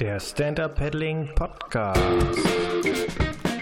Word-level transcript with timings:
Der 0.00 0.18
Stand-Up 0.18 0.76
Paddling 0.76 1.28
Podcast. 1.34 2.00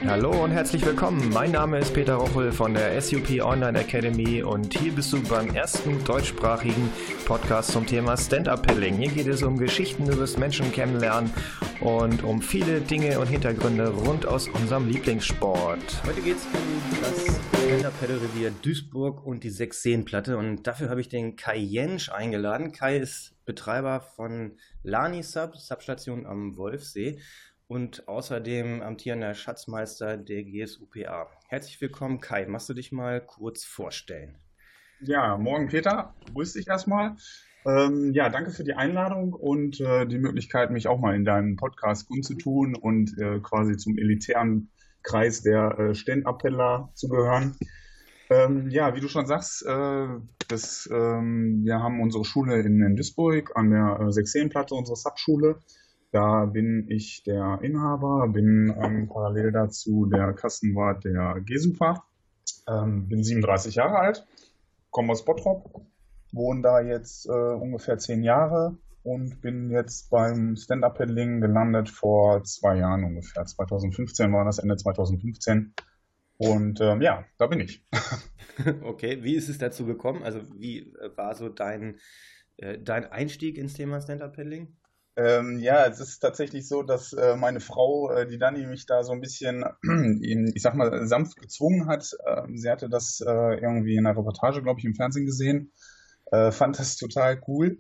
Hallo 0.07 0.45
und 0.45 0.53
herzlich 0.53 0.87
willkommen. 0.87 1.29
Mein 1.31 1.51
Name 1.51 1.79
ist 1.79 1.93
Peter 1.93 2.15
Rochel 2.15 2.53
von 2.53 2.73
der 2.73 3.01
SUP 3.03 3.43
Online 3.43 3.81
Academy 3.81 4.43
und 4.43 4.79
hier 4.79 4.93
bist 4.93 5.13
du 5.13 5.21
beim 5.23 5.55
ersten 5.55 6.03
deutschsprachigen 6.05 6.91
Podcast 7.27 7.73
zum 7.73 7.85
Thema 7.85 8.17
Stand-Up 8.17 8.65
Paddling. 8.65 8.97
Hier 8.97 9.11
geht 9.11 9.27
es 9.27 9.43
um 9.43 9.59
Geschichten 9.59 10.05
über 10.05 10.21
das 10.21 10.37
Menschen 10.37 10.71
kennenlernen 10.71 11.33
und 11.81 12.23
um 12.23 12.41
viele 12.41 12.81
Dinge 12.81 13.19
und 13.19 13.27
Hintergründe 13.27 13.89
rund 13.89 14.25
aus 14.25 14.49
unserem 14.49 14.89
Lieblingssport. 14.89 16.03
Heute 16.07 16.21
geht 16.21 16.37
es 16.37 16.45
um 16.45 17.01
das 17.03 17.41
Stand-Up 17.67 18.01
Paddle 18.01 18.23
Revier 18.23 18.53
Duisburg 18.63 19.27
und 19.27 19.43
die 19.43 19.51
Sechs-Seen-Platte 19.51 20.39
und 20.39 20.63
dafür 20.67 20.91
habe 20.91 21.01
ich 21.01 21.09
den 21.09 21.35
Kai 21.35 21.59
Jensch 21.59 22.09
eingeladen. 22.09 22.71
Kai 22.73 22.99
ist 22.99 23.35
Betreiber 23.45 24.01
von 24.01 24.53
Lani 24.85 25.23
Sub, 25.25 25.57
Substation 25.57 26.25
am 26.25 26.57
Wolfsee 26.57 27.19
und 27.69 28.09
außerdem 28.09 28.81
amtierender 28.83 29.35
Schatzmeister 29.35 30.17
der 30.17 30.43
GSUPA. 30.43 31.29
Herzlich 31.49 31.81
willkommen, 31.81 32.19
Kai. 32.21 32.47
Machst 32.47 32.69
du 32.69 32.75
dich 32.75 32.93
mal 32.93 33.21
kurz 33.21 33.65
vorstellen? 33.65 34.39
Ja, 35.01 35.37
morgen 35.37 35.69
Peter. 35.69 36.15
Grüß 36.33 36.55
dich 36.55 36.67
erstmal. 36.67 37.17
Ähm, 37.67 38.13
ja, 38.15 38.31
danke 38.31 38.51
für 38.51 38.65
die 38.65 38.73
Einladung 38.73 39.35
und 39.35 39.81
äh, 39.81 40.07
die 40.07 40.19
Möglichkeit, 40.19 40.71
mich 40.71 40.89
auch 40.89 40.99
mal 40.99 41.15
in 41.15 41.25
deinen 41.25 41.57
Podcast 41.57 42.09
kundzutun 42.09 42.75
und 42.75 43.17
äh, 43.19 43.39
quasi 43.41 43.77
zum 43.77 43.99
elitären 43.99 44.71
Kreis 45.03 45.43
der 45.43 45.79
äh, 45.79 45.95
Stand-Appeller 45.95 46.91
zu 46.95 47.09
gehören. 47.09 47.55
Ähm, 48.31 48.71
ja, 48.71 48.95
wie 48.95 49.01
du 49.01 49.09
schon 49.09 49.27
sagst, 49.27 49.65
äh, 49.67 50.07
das, 50.49 50.89
ähm, 50.91 51.63
wir 51.65 51.81
haben 51.81 52.01
unsere 52.01 52.25
Schule 52.25 52.61
in, 52.61 52.83
in 52.83 52.97
Duisburg 52.97 53.57
an 53.57 53.71
der 53.71 54.01
äh, 54.01 54.13
Sechseenplatte, 54.13 54.75
unsere 54.75 54.97
Subschule. 54.97 55.61
Da 56.11 56.47
bin 56.47 56.87
ich 56.89 57.23
der 57.25 57.59
Inhaber, 57.63 58.29
bin 58.29 58.75
ähm, 58.83 59.09
parallel 59.09 59.53
dazu 59.53 60.07
der 60.07 60.33
Kassenwart 60.33 61.05
der 61.05 61.41
GESUPA, 61.45 62.03
ähm, 62.67 63.09
bin 63.09 63.23
37 63.23 63.75
Jahre 63.75 63.99
alt, 63.99 64.27
komme 64.91 65.13
aus 65.13 65.25
Bottrop, 65.25 65.87
wohne 66.33 66.63
da 66.63 66.81
jetzt 66.81 67.27
äh, 67.27 67.33
ungefähr 67.33 67.99
zehn 67.99 68.23
Jahre 68.23 68.79
und 69.03 69.41
bin 69.43 69.71
jetzt 69.71 70.11
beim 70.11 70.57
Stand-Up-Paddling 70.57 71.41
gelandet 71.41 71.91
vor 71.91 72.43
zwei 72.45 72.79
Jahren 72.79 73.05
ungefähr. 73.05 73.45
2015 73.45 74.33
war 74.33 74.45
das, 74.45 74.59
Ende 74.59 74.77
2015. 74.77 75.75
Und 76.39 76.81
ähm, 76.81 77.03
ja, 77.03 77.25
da 77.37 77.47
bin 77.49 77.61
ich. 77.61 77.85
okay, 78.83 79.23
wie 79.23 79.35
ist 79.35 79.49
es 79.49 79.59
dazu 79.59 79.85
gekommen? 79.85 80.23
Also 80.23 80.41
wie 80.55 80.93
äh, 80.95 81.17
war 81.17 81.35
so 81.35 81.49
dein, 81.49 81.99
äh, 82.57 82.79
dein 82.79 83.07
Einstieg 83.07 83.59
ins 83.59 83.75
Thema 83.75 84.01
Stand-Up-Paddling? 84.01 84.77
Ähm, 85.19 85.59
ja, 85.59 85.85
es 85.87 85.99
ist 85.99 86.21
tatsächlich 86.21 86.69
so, 86.69 86.85
dass 86.85 87.13
äh, 87.13 87.35
meine 87.37 87.59
Frau, 87.59 88.13
äh, 88.13 88.25
die 88.29 88.39
Dani, 88.39 88.67
mich 88.67 88.87
da 88.87 89.03
so 89.03 89.11
ein 89.13 89.21
bisschen, 89.21 89.65
ich 90.23 90.63
sag 90.63 90.75
mal, 90.77 91.07
sanft 91.09 91.41
gezwungen 91.41 91.89
hat. 91.89 92.17
Ähm, 92.25 92.57
sie 92.57 92.71
hatte 92.71 92.89
das 92.89 93.21
äh, 93.21 93.55
irgendwie 93.61 93.97
in 93.97 94.07
einer 94.07 94.17
Reportage, 94.17 94.63
glaube 94.63 94.79
ich, 94.79 94.85
im 94.87 94.95
Fernsehen 94.95 95.27
gesehen, 95.27 95.73
äh, 96.31 96.53
fand 96.53 96.79
das 96.79 96.97
total 96.97 97.43
cool. 97.49 97.79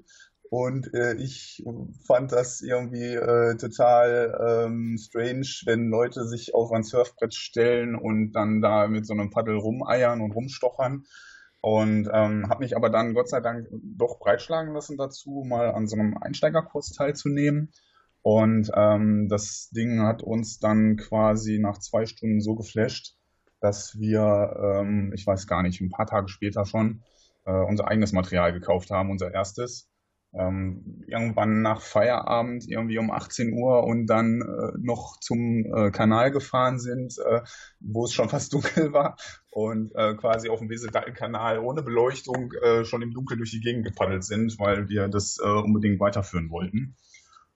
Und 0.51 0.93
äh, 0.95 1.15
ich 1.15 1.63
fand 2.07 2.33
das 2.33 2.61
irgendwie 2.61 3.15
äh, 3.15 3.57
total 3.57 4.67
ähm, 4.67 4.97
strange, 4.99 5.47
wenn 5.67 5.91
Leute 5.91 6.27
sich 6.27 6.55
auf 6.55 6.73
ein 6.73 6.83
Surfbrett 6.83 7.35
stellen 7.35 7.95
und 7.95 8.33
dann 8.33 8.61
da 8.63 8.89
mit 8.89 9.07
so 9.07 9.13
einem 9.13 9.31
Paddel 9.31 9.57
rumeiern 9.59 10.23
und 10.23 10.33
rumstochern. 10.33 11.05
Und 11.61 12.09
ähm, 12.13 12.49
habe 12.49 12.63
mich 12.63 12.77
aber 12.77 12.89
dann 12.89 13.15
Gott 13.15 13.29
sei 13.29 13.41
Dank 13.41 13.69
doch 13.73 14.19
breitschlagen 14.21 14.75
lassen 14.75 14.97
dazu, 14.97 15.45
mal 15.47 15.73
an 15.73 15.89
so 15.89 15.97
einem 15.97 16.17
Einsteigerkurs 16.17 16.93
teilzunehmen. 16.93 17.73
Und 18.23 18.71
ähm, 18.75 19.29
das 19.29 19.71
Ding 19.71 20.03
hat 20.03 20.23
uns 20.23 20.59
dann 20.59 20.97
quasi 20.97 21.59
nach 21.59 21.79
zwei 21.79 22.07
Stunden 22.07 22.41
so 22.41 22.55
geflasht, 22.55 23.17
dass 23.61 23.99
wir, 23.99 24.81
ähm, 24.81 25.13
ich 25.15 25.27
weiß 25.27 25.47
gar 25.47 25.63
nicht, 25.63 25.81
ein 25.81 25.91
paar 25.91 26.07
Tage 26.07 26.29
später 26.29 26.65
schon 26.65 27.03
äh, 27.45 27.53
unser 27.53 27.89
eigenes 27.89 28.13
Material 28.13 28.53
gekauft 28.53 28.91
haben, 28.91 29.11
unser 29.11 29.33
erstes 29.33 29.88
ähm, 30.35 31.05
irgendwann 31.07 31.63
nach 31.63 31.81
Feierabend 31.81 32.69
irgendwie 32.69 32.99
um 32.99 33.11
18 33.11 33.53
Uhr 33.53 33.85
und 33.85 34.07
dann 34.07 34.43
äh, 34.43 34.79
noch 34.79 35.19
zum 35.21 35.65
äh, 35.65 35.91
Kanal 35.91 36.31
gefahren 36.31 36.79
sind, 36.79 37.17
äh, 37.19 37.41
wo 37.81 38.05
es 38.05 38.13
schon 38.13 38.29
fast 38.29 38.53
dunkel 38.53 38.93
war 38.93 39.17
und 39.51 39.95
äh, 39.95 40.15
quasi 40.15 40.49
auf 40.49 40.59
dem 40.59 40.69
Wesetal-Kanal 40.69 41.59
ohne 41.61 41.83
Beleuchtung 41.83 42.53
äh, 42.63 42.85
schon 42.85 43.03
im 43.03 43.13
Dunkeln 43.13 43.39
durch 43.39 43.53
die 43.53 43.61
Gegend 43.61 43.87
gepaddelt 43.87 44.25
sind, 44.25 44.59
weil 44.59 44.89
wir 44.89 45.09
das 45.09 45.39
äh, 45.43 45.49
unbedingt 45.49 45.99
weiterführen 45.99 46.51
wollten. 46.51 46.97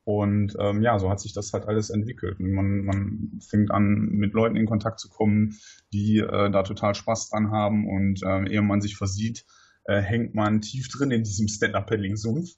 Und 0.05 0.57
ähm, 0.59 0.83
ja, 0.83 0.99
so 0.99 1.11
hat 1.11 1.21
sich 1.21 1.33
das 1.33 1.53
halt 1.53 1.69
alles 1.69 1.91
entwickelt. 1.91 2.41
Man, 2.41 2.85
man 2.85 3.39
fängt 3.49 3.71
an, 3.71 4.09
mit 4.11 4.33
Leuten 4.33 4.57
in 4.57 4.67
Kontakt 4.67 4.99
zu 4.99 5.09
kommen, 5.09 5.57
die 5.93 6.17
da 6.19 6.65
total 6.65 6.97
Spaß 6.97 7.31
dran 7.31 7.53
haben 7.53 7.87
und 7.87 8.21
ehe 8.51 8.63
man 8.63 8.81
sich 8.81 8.97
versieht, 8.97 9.45
äh, 9.85 10.01
hängt 10.01 10.35
man 10.35 10.61
tief 10.61 10.89
drin 10.89 11.11
in 11.11 11.23
diesem 11.23 11.49
Stand-Up-Paddling-Sumpf 11.49 12.51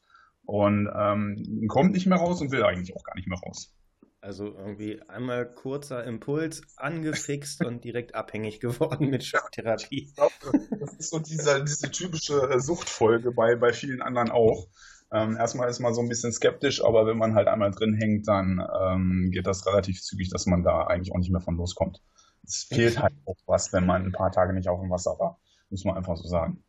und 0.47 0.89
ähm, 0.95 1.67
kommt 1.69 1.93
nicht 1.93 2.07
mehr 2.07 2.19
raus 2.19 2.41
und 2.41 2.53
will 2.53 2.65
eigentlich 2.65 2.95
auch 2.95 3.05
gar 3.05 3.15
nicht 3.17 3.29
mehr 3.29 3.39
raus. 3.39 3.73
Also 4.21 4.47
irgendwie 4.47 5.03
einmal 5.03 5.47
kurzer 5.47 6.03
Impuls, 6.05 6.63
angefixt 6.77 7.63
und 7.63 7.85
direkt 7.85 8.15
abhängig 8.15 8.59
geworden 8.61 9.11
mit 9.11 9.23
Schocktherapie. 9.23 10.05
Ich 10.05 10.15
glaube, 10.15 10.33
das 10.81 10.95
ist 10.95 11.11
so 11.11 11.19
diese, 11.19 11.63
diese 11.63 11.91
typische 11.91 12.41
äh, 12.51 12.59
Suchtfolge 12.59 13.33
bei, 13.33 13.55
bei 13.57 13.75
vielen 13.75 14.01
anderen 14.01 14.31
auch. 14.31 14.67
Ähm, 15.13 15.37
erstmal 15.37 15.69
ist 15.69 15.81
man 15.81 15.93
so 15.93 16.01
ein 16.01 16.09
bisschen 16.09 16.33
skeptisch, 16.33 16.83
aber 16.83 17.07
wenn 17.07 17.19
man 17.19 17.35
halt 17.35 17.49
einmal 17.49 17.71
drin 17.71 17.95
hängt, 17.95 18.27
dann 18.27 18.67
ähm, 18.81 19.31
geht 19.31 19.47
das 19.47 19.67
relativ 19.67 20.01
zügig, 20.01 20.31
dass 20.31 20.47
man 20.47 20.65
da 20.65 20.87
eigentlich 20.87 21.13
auch 21.13 21.19
nicht 21.19 21.31
mehr 21.31 21.43
von 21.43 21.57
loskommt. 21.57 22.01
Es 22.43 22.65
fehlt 22.65 23.01
halt 23.01 23.15
auch 23.27 23.37
was, 23.47 23.75
wenn 23.75 23.85
man 23.85 24.07
ein 24.07 24.13
paar 24.13 24.33
Tage 24.33 24.55
nicht 24.55 24.69
auf 24.69 24.81
dem 24.81 24.91
Wasser 24.91 25.19
war, 25.19 25.39
muss 25.69 25.85
man 25.85 25.97
einfach 25.97 26.17
so 26.17 26.27
sagen. 26.27 26.64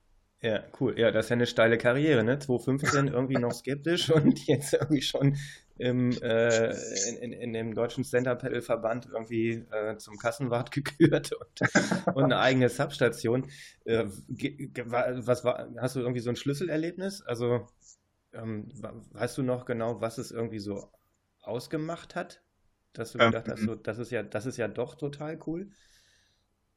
Ja, 0.46 0.64
cool. 0.80 0.94
Ja, 1.00 1.10
das 1.10 1.26
ist 1.26 1.30
ja 1.30 1.38
eine 1.38 1.48
steile 1.48 1.80
Karriere, 1.80 2.24
ne? 2.24 2.38
2015 2.40 3.08
irgendwie 3.08 3.40
noch 3.40 3.52
skeptisch 3.52 4.10
und 4.12 4.46
jetzt 4.46 4.74
irgendwie 4.74 5.02
schon 5.02 5.38
im, 5.80 6.12
äh, 6.22 6.70
in, 7.10 7.18
in, 7.18 7.32
in, 7.34 7.54
dem 7.54 7.74
deutschen 7.74 8.04
Stand-Up-Pedal-Verband 8.04 9.08
irgendwie 9.12 9.66
äh, 9.72 9.98
zum 9.98 10.18
Kassenwart 10.20 10.70
gekürt 10.72 11.32
und, 11.32 12.16
und 12.16 12.24
eine 12.26 12.38
eigene 12.38 12.70
Substation. 12.70 13.50
Äh, 13.86 14.06
was 14.06 15.44
war, 15.44 15.68
hast 15.80 15.96
du 15.96 16.02
irgendwie 16.02 16.22
so 16.22 16.30
ein 16.30 16.36
Schlüsselerlebnis? 16.36 17.24
Also 17.24 17.68
ähm, 18.32 18.70
weißt 19.14 19.40
du 19.40 19.42
noch 19.42 19.66
genau, 19.66 20.00
was 20.00 20.20
es 20.20 20.30
irgendwie 20.30 20.60
so 20.60 20.92
ausgemacht 21.42 22.14
hat? 22.14 22.44
Dass 22.94 23.14
du 23.14 23.18
gedacht 23.18 23.50
hast, 23.50 23.62
ähm, 23.62 23.66
so, 23.66 23.76
das 23.76 23.98
ist 23.98 24.12
ja, 24.12 24.22
das 24.22 24.46
ist 24.46 24.58
ja 24.58 24.68
doch 24.68 24.94
total 24.94 25.40
cool. 25.48 25.72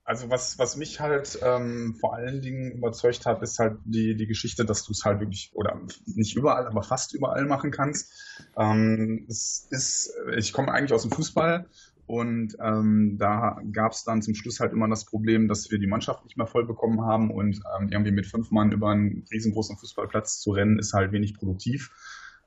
Also 0.08 0.30
was, 0.30 0.58
was 0.58 0.76
mich 0.76 1.00
halt 1.00 1.38
ähm, 1.42 1.94
vor 2.00 2.14
allen 2.14 2.40
Dingen 2.40 2.72
überzeugt 2.72 3.26
hat, 3.26 3.42
ist 3.42 3.58
halt 3.58 3.76
die, 3.84 4.16
die 4.16 4.26
Geschichte, 4.26 4.64
dass 4.64 4.82
du 4.84 4.92
es 4.92 5.04
halt 5.04 5.20
wirklich, 5.20 5.50
oder 5.52 5.82
nicht 6.06 6.34
überall, 6.34 6.66
aber 6.66 6.82
fast 6.82 7.14
überall 7.14 7.44
machen 7.44 7.70
kannst. 7.70 8.10
Ähm, 8.56 9.26
es 9.28 9.66
ist, 9.68 10.14
ich 10.34 10.54
komme 10.54 10.72
eigentlich 10.72 10.94
aus 10.94 11.02
dem 11.02 11.10
Fußball 11.10 11.66
und 12.06 12.56
ähm, 12.58 13.16
da 13.18 13.60
gab 13.70 13.92
es 13.92 14.04
dann 14.04 14.22
zum 14.22 14.34
Schluss 14.34 14.60
halt 14.60 14.72
immer 14.72 14.88
das 14.88 15.04
Problem, 15.04 15.46
dass 15.46 15.70
wir 15.70 15.78
die 15.78 15.86
Mannschaft 15.86 16.24
nicht 16.24 16.38
mehr 16.38 16.46
voll 16.46 16.64
bekommen 16.64 17.02
haben 17.02 17.30
und 17.30 17.60
ähm, 17.78 17.90
irgendwie 17.90 18.12
mit 18.12 18.24
fünf 18.24 18.50
Mann 18.50 18.72
über 18.72 18.88
einen 18.88 19.26
riesengroßen 19.30 19.76
Fußballplatz 19.76 20.40
zu 20.40 20.52
rennen, 20.52 20.78
ist 20.78 20.94
halt 20.94 21.12
wenig 21.12 21.34
produktiv. 21.34 21.90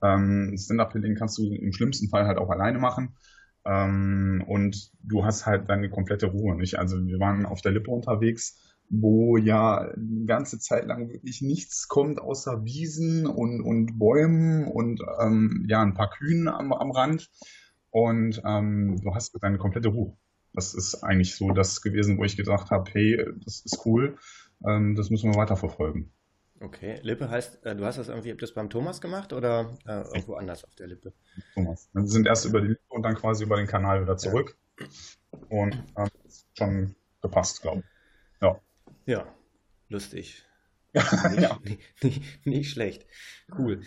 Ähm, 0.01 0.55
Stand-Up-Paddling 0.57 1.13
kannst 1.13 1.37
du 1.37 1.53
im 1.53 1.73
schlimmsten 1.73 2.09
Fall 2.09 2.25
halt 2.25 2.39
auch 2.39 2.49
alleine 2.49 2.79
machen. 2.79 3.13
Ähm, 3.65 4.43
und 4.47 4.91
du 5.03 5.23
hast 5.23 5.45
halt 5.45 5.69
deine 5.69 5.89
komplette 5.89 6.27
Ruhe 6.27 6.55
nicht. 6.55 6.79
Also 6.79 7.05
wir 7.05 7.19
waren 7.19 7.45
auf 7.45 7.61
der 7.61 7.71
Lippe 7.71 7.91
unterwegs, 7.91 8.59
wo 8.89 9.37
ja 9.37 9.91
die 9.95 10.25
ganze 10.25 10.59
Zeit 10.59 10.85
lang 10.85 11.09
wirklich 11.09 11.41
nichts 11.41 11.87
kommt 11.87 12.19
außer 12.19 12.65
Wiesen 12.65 13.25
und, 13.25 13.61
und 13.61 13.97
Bäumen 13.97 14.67
und 14.67 15.01
ähm, 15.21 15.65
ja 15.69 15.81
ein 15.81 15.93
paar 15.93 16.09
Kühen 16.09 16.47
am, 16.47 16.73
am 16.73 16.91
Rand. 16.91 17.29
Und 17.89 18.41
ähm, 18.45 18.99
du 19.01 19.13
hast 19.13 19.37
deine 19.41 19.57
komplette 19.57 19.89
Ruhe. 19.89 20.17
Das 20.53 20.73
ist 20.73 21.03
eigentlich 21.03 21.35
so 21.35 21.51
das 21.51 21.81
gewesen, 21.81 22.17
wo 22.17 22.23
ich 22.23 22.35
gedacht 22.35 22.71
habe, 22.71 22.89
hey, 22.91 23.25
das 23.43 23.61
ist 23.61 23.85
cool, 23.85 24.17
ähm, 24.67 24.95
das 24.95 25.09
müssen 25.09 25.31
wir 25.31 25.39
weiterverfolgen. 25.39 26.11
Okay, 26.61 26.99
Lippe 27.01 27.27
heißt, 27.27 27.65
äh, 27.65 27.75
du 27.75 27.85
hast 27.85 27.97
das 27.97 28.07
irgendwie, 28.07 28.35
das 28.35 28.53
beim 28.53 28.69
Thomas 28.69 29.01
gemacht 29.01 29.33
oder 29.33 29.75
äh, 29.87 30.03
irgendwo 30.09 30.35
anders 30.35 30.63
auf 30.63 30.75
der 30.75 30.87
Lippe? 30.87 31.11
Thomas. 31.55 31.89
Wir 31.91 32.05
sind 32.05 32.27
erst 32.27 32.45
über 32.45 32.61
die 32.61 32.67
Lippe 32.67 32.83
und 32.89 33.01
dann 33.01 33.15
quasi 33.15 33.45
über 33.45 33.57
den 33.57 33.65
Kanal 33.65 34.03
wieder 34.03 34.15
zurück. 34.15 34.55
Ja. 34.79 34.85
Und 35.49 35.73
äh, 35.95 36.07
schon 36.55 36.95
gepasst, 37.21 37.63
glaube 37.63 37.79
ich. 37.79 38.41
Ja. 38.41 38.61
Ja, 39.07 39.35
lustig. 39.89 40.45
nicht, 40.93 41.41
ja. 41.41 41.59
Nicht, 41.63 42.03
nicht, 42.03 42.45
nicht, 42.45 42.71
schlecht. 42.71 43.07
Cool. 43.57 43.81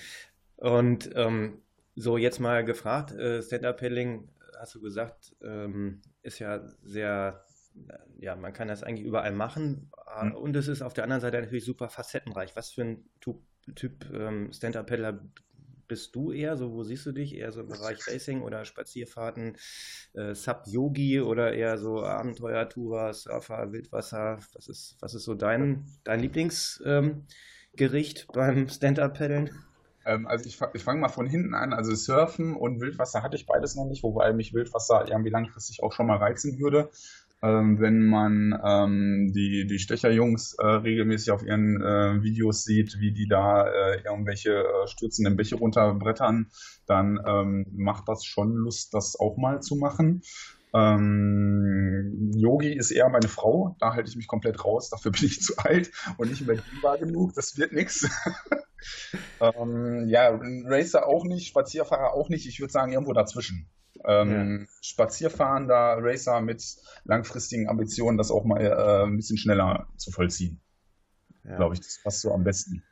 Und 0.57 1.11
ähm, 1.15 1.63
so, 1.95 2.19
jetzt 2.19 2.41
mal 2.41 2.65
gefragt, 2.65 3.13
äh, 3.13 3.41
Stand-Up-Paddling, 3.41 4.29
hast 4.59 4.75
du 4.75 4.81
gesagt, 4.81 5.37
ähm, 5.43 6.03
ist 6.23 6.41
ja 6.41 6.67
sehr 6.83 7.44
ja, 8.19 8.37
man 8.37 8.53
kann 8.53 8.69
das 8.69 8.83
eigentlich 8.83 9.07
überall 9.07 9.33
machen. 9.33 9.91
Mhm. 10.23 10.33
Und 10.33 10.57
es 10.57 10.69
ist 10.69 10.83
auf 10.83 10.95
der 10.95 11.05
anderen 11.05 11.21
Seite 11.21 11.41
natürlich 11.41 11.65
super 11.65 11.89
facettenreich. 11.89 12.57
Was 12.57 12.71
für 12.71 12.83
ein 12.83 13.05
Typ, 13.21 13.43
typ 13.75 14.11
ähm, 14.13 14.53
Stand-Up-Paddler 14.53 15.21
bist 15.87 16.15
du 16.15 16.33
eher? 16.33 16.57
So, 16.57 16.73
wo 16.73 16.83
siehst 16.83 17.05
du 17.07 17.13
dich? 17.13 17.37
Eher 17.37 17.53
so 17.53 17.61
im 17.61 17.69
Bereich 17.69 17.99
Racing 18.09 18.43
oder 18.43 18.65
Spazierfahrten, 18.65 19.57
äh, 20.15 20.35
Sub-Yogi 20.35 21.21
oder 21.21 21.53
eher 21.53 21.79
so 21.79 22.03
Abenteuer-Tourer, 22.03 23.13
Surfer, 23.13 23.73
Wildwasser? 23.73 24.39
Was 24.55 24.69
ist, 24.69 24.97
was 25.01 25.15
ist 25.15 25.25
so 25.25 25.35
dein, 25.35 25.85
dein 26.05 26.21
Lieblingsgericht 26.21 27.27
ähm, 27.77 28.33
beim 28.33 28.69
Stand-Up-Paddeln? 28.69 29.51
Ähm, 30.07 30.27
also 30.27 30.47
ich, 30.47 30.59
ich 30.75 30.85
fange 30.85 31.01
mal 31.01 31.09
von 31.09 31.27
hinten 31.27 31.55
an. 31.55 31.73
Also 31.73 31.95
Surfen 31.95 32.55
und 32.55 32.81
Wildwasser 32.81 33.23
hatte 33.23 33.37
ich 33.37 33.47
beides 33.47 33.75
noch 33.75 33.87
nicht, 33.87 34.03
wobei 34.03 34.33
mich 34.33 34.55
Wildwasser 34.55 35.07
irgendwie 35.09 35.31
langfristig 35.31 35.83
auch 35.83 35.93
schon 35.93 36.07
mal 36.07 36.19
reizen 36.19 36.59
würde 36.59 36.91
ähm, 37.45 37.79
wenn 37.79 38.07
man 38.07 38.59
ähm, 38.65 39.33
die, 39.35 39.67
die 39.67 39.79
Stecherjungs 39.79 40.55
äh, 40.55 40.67
regelmäßig 40.67 41.31
auf 41.31 41.43
ihren 41.45 41.83
äh, 41.83 42.23
Videos 42.23 42.65
sieht, 42.65 42.99
wie 43.01 43.13
die 43.13 43.29
da 43.29 43.67
äh, 43.69 44.03
irgendwelche 44.03 44.53
äh, 44.53 44.87
stürzenden 44.87 45.37
Bäche 45.37 45.57
runterbrettern, 45.57 46.51
dann 46.87 47.21
ähm, 47.27 47.67
macht 47.77 48.09
das 48.09 48.25
schon 48.25 48.55
Lust, 48.55 48.95
das 48.95 49.21
auch 49.21 49.37
mal 49.37 49.61
zu 49.61 49.77
machen. 49.77 50.23
Ähm, 50.73 52.33
Yogi 52.35 52.73
ist 52.73 52.91
eher 52.91 53.11
meine 53.11 53.29
Frau, 53.29 53.77
da 53.79 53.93
halte 53.93 54.09
ich 54.09 54.17
mich 54.17 54.27
komplett 54.27 54.65
raus, 54.65 54.89
dafür 54.89 55.13
bin 55.13 55.27
ich 55.27 55.41
zu 55.43 55.59
alt 55.59 55.91
und 56.17 56.31
nicht 56.31 56.47
mehr 56.47 56.57
bedienbar 56.57 56.97
genug, 56.97 57.35
das 57.35 57.59
wird 57.59 57.73
nichts. 57.73 58.09
ähm, 59.41 60.09
ja, 60.09 60.31
Racer 60.65 61.07
auch 61.07 61.25
nicht, 61.25 61.47
Spazierfahrer 61.47 62.15
auch 62.15 62.31
nicht, 62.31 62.47
ich 62.47 62.59
würde 62.59 62.73
sagen 62.73 62.93
irgendwo 62.93 63.13
dazwischen. 63.13 63.69
Ähm, 64.07 64.61
ja. 64.61 64.67
Spazierfahrender 64.83 65.99
Racer 66.01 66.41
mit 66.41 66.77
langfristigen 67.05 67.69
Ambitionen, 67.69 68.19
das 68.19 68.31
auch 68.31 68.45
mal 68.45 68.61
äh, 68.61 69.05
ein 69.05 69.17
bisschen 69.17 69.39
schneller 69.39 69.89
zu 69.97 70.11
vollziehen. 70.11 70.61
Ja. 71.45 71.57
Glaube 71.57 71.75
ich, 71.75 71.81
das 71.81 72.01
passt 72.03 72.21
so 72.21 72.33
am 72.33 72.45
besten. 72.45 72.83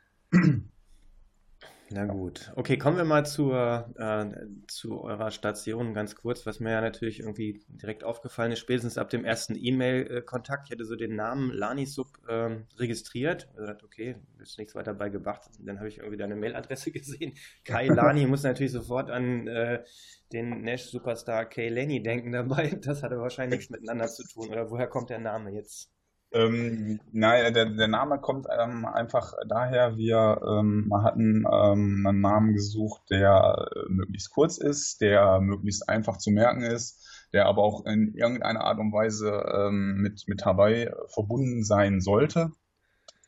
Na 1.91 2.05
gut. 2.05 2.51
Okay, 2.55 2.77
kommen 2.77 2.97
wir 2.97 3.03
mal 3.03 3.25
zur, 3.25 3.93
äh, 3.97 4.25
zu 4.67 5.01
eurer 5.01 5.31
Station 5.31 5.93
ganz 5.93 6.15
kurz, 6.15 6.45
was 6.45 6.59
mir 6.59 6.71
ja 6.71 6.81
natürlich 6.81 7.19
irgendwie 7.19 7.63
direkt 7.67 8.03
aufgefallen 8.03 8.51
ist, 8.51 8.59
spätestens 8.59 8.97
ab 8.97 9.09
dem 9.09 9.25
ersten 9.25 9.55
E-Mail-Kontakt. 9.55 10.67
Ich 10.67 10.71
hatte 10.71 10.85
so 10.85 10.95
den 10.95 11.15
Namen 11.15 11.51
Lanisub 11.51 12.07
äh, 12.27 12.57
registriert. 12.77 13.49
Ich 13.59 13.65
dachte, 13.65 13.85
okay, 13.85 14.15
ist 14.39 14.57
nichts 14.57 14.75
weiter 14.75 14.93
bei 14.93 15.09
gebracht. 15.09 15.49
Dann 15.59 15.77
habe 15.77 15.87
ich 15.87 15.99
irgendwie 15.99 16.17
deine 16.17 16.35
Mailadresse 16.35 16.91
gesehen. 16.91 17.33
Kai 17.63 17.87
Lani 17.87 18.25
muss 18.25 18.43
natürlich 18.43 18.71
sofort 18.71 19.11
an 19.11 19.47
äh, 19.47 19.83
den 20.31 20.61
Nash-Superstar 20.61 21.45
Kay 21.45 21.69
Lenny 21.69 22.01
denken 22.01 22.31
dabei. 22.31 22.79
Das 22.81 23.03
hatte 23.03 23.19
wahrscheinlich 23.19 23.59
nichts 23.59 23.71
miteinander 23.71 24.07
zu 24.07 24.23
tun. 24.27 24.49
Oder 24.49 24.71
woher 24.71 24.87
kommt 24.87 25.09
der 25.09 25.19
Name 25.19 25.51
jetzt? 25.51 25.92
Ähm, 26.33 26.99
naja, 27.11 27.51
der, 27.51 27.65
der 27.67 27.87
Name 27.87 28.19
kommt 28.19 28.47
ähm, 28.49 28.85
einfach 28.85 29.33
daher, 29.47 29.97
wir 29.97 30.41
ähm, 30.43 30.91
hatten 31.03 31.45
ähm, 31.45 32.05
einen 32.07 32.21
Namen 32.21 32.53
gesucht, 32.53 33.03
der 33.11 33.67
äh, 33.75 33.91
möglichst 33.91 34.31
kurz 34.31 34.57
ist, 34.57 35.01
der 35.01 35.39
möglichst 35.41 35.87
einfach 35.87 36.17
zu 36.17 36.31
merken 36.31 36.63
ist, 36.63 37.27
der 37.33 37.45
aber 37.45 37.61
auch 37.61 37.85
in 37.85 38.15
irgendeiner 38.15 38.61
Art 38.61 38.79
und 38.79 38.91
Weise 38.91 39.29
ähm, 39.29 39.97
mit, 40.01 40.23
mit 40.27 40.43
Hawaii 40.43 40.89
verbunden 41.13 41.63
sein 41.63 42.01
sollte. 42.01 42.51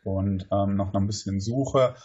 Und 0.04 0.48
ähm, 0.52 0.76
nach 0.76 0.94
ein 0.94 1.08
bisschen 1.08 1.40
Suche 1.40 1.96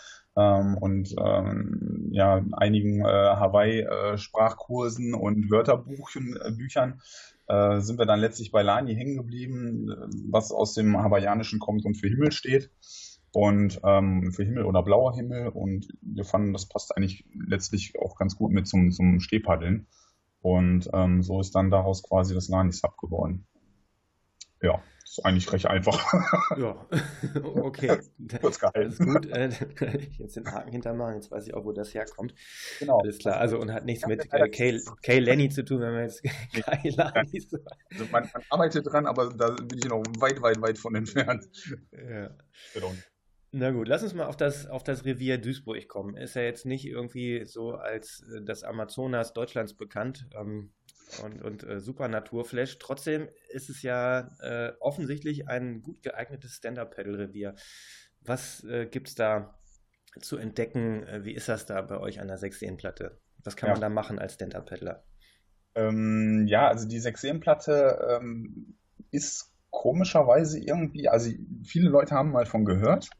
ähm, 0.40 0.78
und 0.78 1.14
ähm, 1.18 2.08
ja, 2.12 2.42
einigen 2.52 3.00
äh, 3.00 3.04
Hawaii-Sprachkursen 3.04 5.12
äh, 5.12 5.16
und 5.16 5.50
Wörterbüchern 5.50 7.00
äh, 7.48 7.76
äh, 7.76 7.80
sind 7.80 7.98
wir 7.98 8.06
dann 8.06 8.20
letztlich 8.20 8.50
bei 8.50 8.62
Lani 8.62 8.94
hängen 8.94 9.18
geblieben, 9.18 9.90
was 10.30 10.50
aus 10.50 10.72
dem 10.74 10.96
Hawaiianischen 10.96 11.58
kommt 11.58 11.84
und 11.84 11.96
für 11.96 12.08
Himmel 12.08 12.32
steht. 12.32 12.70
Und 13.32 13.80
ähm, 13.84 14.32
für 14.32 14.42
Himmel 14.42 14.64
oder 14.64 14.82
blauer 14.82 15.14
Himmel. 15.14 15.48
Und 15.48 15.86
wir 16.00 16.24
fanden, 16.24 16.52
das 16.52 16.66
passt 16.66 16.96
eigentlich 16.96 17.24
letztlich 17.34 17.92
auch 18.00 18.16
ganz 18.16 18.36
gut 18.36 18.50
mit 18.50 18.66
zum, 18.66 18.90
zum 18.90 19.20
Stehpaddeln. 19.20 19.86
Und 20.40 20.90
ähm, 20.92 21.22
so 21.22 21.38
ist 21.38 21.54
dann 21.54 21.70
daraus 21.70 22.02
quasi 22.02 22.34
das 22.34 22.48
Lani-Sub 22.48 22.96
geworden. 22.96 23.46
Ja 24.62 24.82
ist 25.10 25.24
eigentlich 25.24 25.52
recht 25.52 25.66
einfach. 25.66 26.00
Ja, 26.56 26.86
okay. 27.42 27.98
Kurz 28.40 28.60
gehalten. 28.60 29.12
gut. 29.12 29.26
Äh, 29.26 29.48
jetzt 30.18 30.36
den 30.36 30.46
Haken 30.46 30.70
hintermachen, 30.70 31.16
jetzt 31.16 31.30
weiß 31.30 31.48
ich 31.48 31.54
auch, 31.54 31.64
wo 31.64 31.72
das 31.72 31.92
herkommt. 31.94 32.34
Genau. 32.78 32.98
Alles 33.00 33.18
klar, 33.18 33.38
also 33.38 33.58
und 33.58 33.72
hat 33.72 33.84
nichts 33.84 34.06
mit 34.06 34.32
äh, 34.32 34.48
Kay, 34.48 34.80
Kay 35.02 35.18
Lenny 35.18 35.48
zu 35.48 35.64
tun, 35.64 35.80
wenn 35.80 35.92
man 35.92 36.02
jetzt 36.02 36.22
Kay 36.52 36.90
Lenny 36.90 37.40
so. 37.40 37.58
Also 37.90 38.04
man, 38.12 38.30
man, 38.32 38.42
arbeitet 38.50 38.86
dran, 38.86 39.06
aber 39.06 39.30
da 39.30 39.50
bin 39.50 39.78
ich 39.78 39.84
noch 39.84 40.02
weit, 40.20 40.40
weit, 40.42 40.60
weit 40.62 40.78
von 40.78 40.94
entfernt. 40.94 41.44
Ja. 41.92 42.30
Na 43.52 43.72
gut, 43.72 43.88
lass 43.88 44.04
uns 44.04 44.14
mal 44.14 44.26
auf 44.26 44.36
das, 44.36 44.68
auf 44.68 44.84
das 44.84 45.04
Revier 45.04 45.38
Duisburg 45.38 45.88
kommen. 45.88 46.16
Ist 46.16 46.36
ja 46.36 46.42
jetzt 46.42 46.66
nicht 46.66 46.86
irgendwie 46.86 47.44
so 47.46 47.72
als 47.72 48.24
äh, 48.32 48.42
das 48.42 48.62
Amazonas 48.62 49.32
Deutschlands 49.32 49.74
bekannt. 49.74 50.28
Ähm, 50.38 50.72
und, 51.22 51.42
und 51.42 51.64
äh, 51.64 51.80
super 51.80 52.08
Naturflash. 52.08 52.78
Trotzdem 52.78 53.28
ist 53.48 53.68
es 53.68 53.82
ja 53.82 54.28
äh, 54.40 54.72
offensichtlich 54.80 55.48
ein 55.48 55.82
gut 55.82 56.02
geeignetes 56.02 56.54
Stand-Up-Pedal-Revier. 56.54 57.54
Was 58.22 58.64
äh, 58.64 58.86
gibt 58.86 59.08
es 59.08 59.14
da 59.14 59.58
zu 60.20 60.36
entdecken? 60.36 61.04
Äh, 61.04 61.24
wie 61.24 61.34
ist 61.34 61.48
das 61.48 61.66
da 61.66 61.80
bei 61.82 61.98
euch 61.98 62.20
an 62.20 62.28
der 62.28 62.38
6-Platte? 62.38 63.20
Was 63.44 63.56
kann 63.56 63.68
ja. 63.68 63.74
man 63.74 63.80
da 63.80 63.88
machen 63.88 64.18
als 64.18 64.34
Stand-Up-Peddler? 64.34 65.04
Ähm, 65.74 66.46
ja, 66.46 66.68
also 66.68 66.86
die 66.88 67.00
6-Platte 67.00 68.18
ähm, 68.20 68.76
ist 69.10 69.52
komischerweise 69.70 70.58
irgendwie, 70.58 71.08
also 71.08 71.30
viele 71.64 71.88
Leute 71.88 72.14
haben 72.14 72.32
mal 72.32 72.46
von 72.46 72.64
gehört 72.64 73.10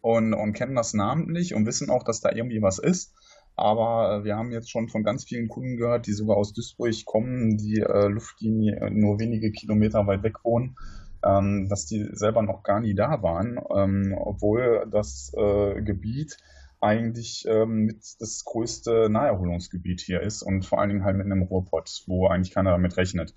und, 0.00 0.32
und 0.32 0.52
kennen 0.52 0.76
das 0.76 0.94
namentlich 0.94 1.54
und 1.54 1.66
wissen 1.66 1.90
auch, 1.90 2.04
dass 2.04 2.20
da 2.20 2.30
irgendwie 2.32 2.62
was 2.62 2.78
ist. 2.78 3.14
Aber 3.58 4.20
äh, 4.20 4.24
wir 4.24 4.36
haben 4.36 4.52
jetzt 4.52 4.70
schon 4.70 4.88
von 4.88 5.02
ganz 5.02 5.24
vielen 5.24 5.48
Kunden 5.48 5.76
gehört, 5.76 6.06
die 6.06 6.12
sogar 6.12 6.36
aus 6.36 6.52
Duisburg 6.52 7.04
kommen, 7.04 7.58
die 7.58 7.80
äh, 7.80 8.06
Luftlinie 8.06 8.76
äh, 8.76 8.90
nur 8.90 9.18
wenige 9.18 9.50
Kilometer 9.50 10.06
weit 10.06 10.22
weg 10.22 10.44
wohnen, 10.44 10.76
ähm, 11.24 11.68
dass 11.68 11.86
die 11.86 12.08
selber 12.12 12.42
noch 12.42 12.62
gar 12.62 12.80
nie 12.80 12.94
da 12.94 13.20
waren, 13.22 13.58
ähm, 13.74 14.14
obwohl 14.16 14.86
das 14.92 15.32
äh, 15.36 15.82
Gebiet 15.82 16.36
eigentlich 16.80 17.46
ähm, 17.48 17.86
mit 17.86 18.04
das 18.20 18.44
größte 18.44 19.08
Naherholungsgebiet 19.10 20.00
hier 20.00 20.20
ist 20.20 20.42
und 20.42 20.64
vor 20.64 20.80
allen 20.80 20.90
Dingen 20.90 21.04
halt 21.04 21.16
mit 21.16 21.26
einem 21.26 21.42
Ruhrpott, 21.42 22.04
wo 22.06 22.28
eigentlich 22.28 22.54
keiner 22.54 22.70
damit 22.70 22.96
rechnet. 22.96 23.34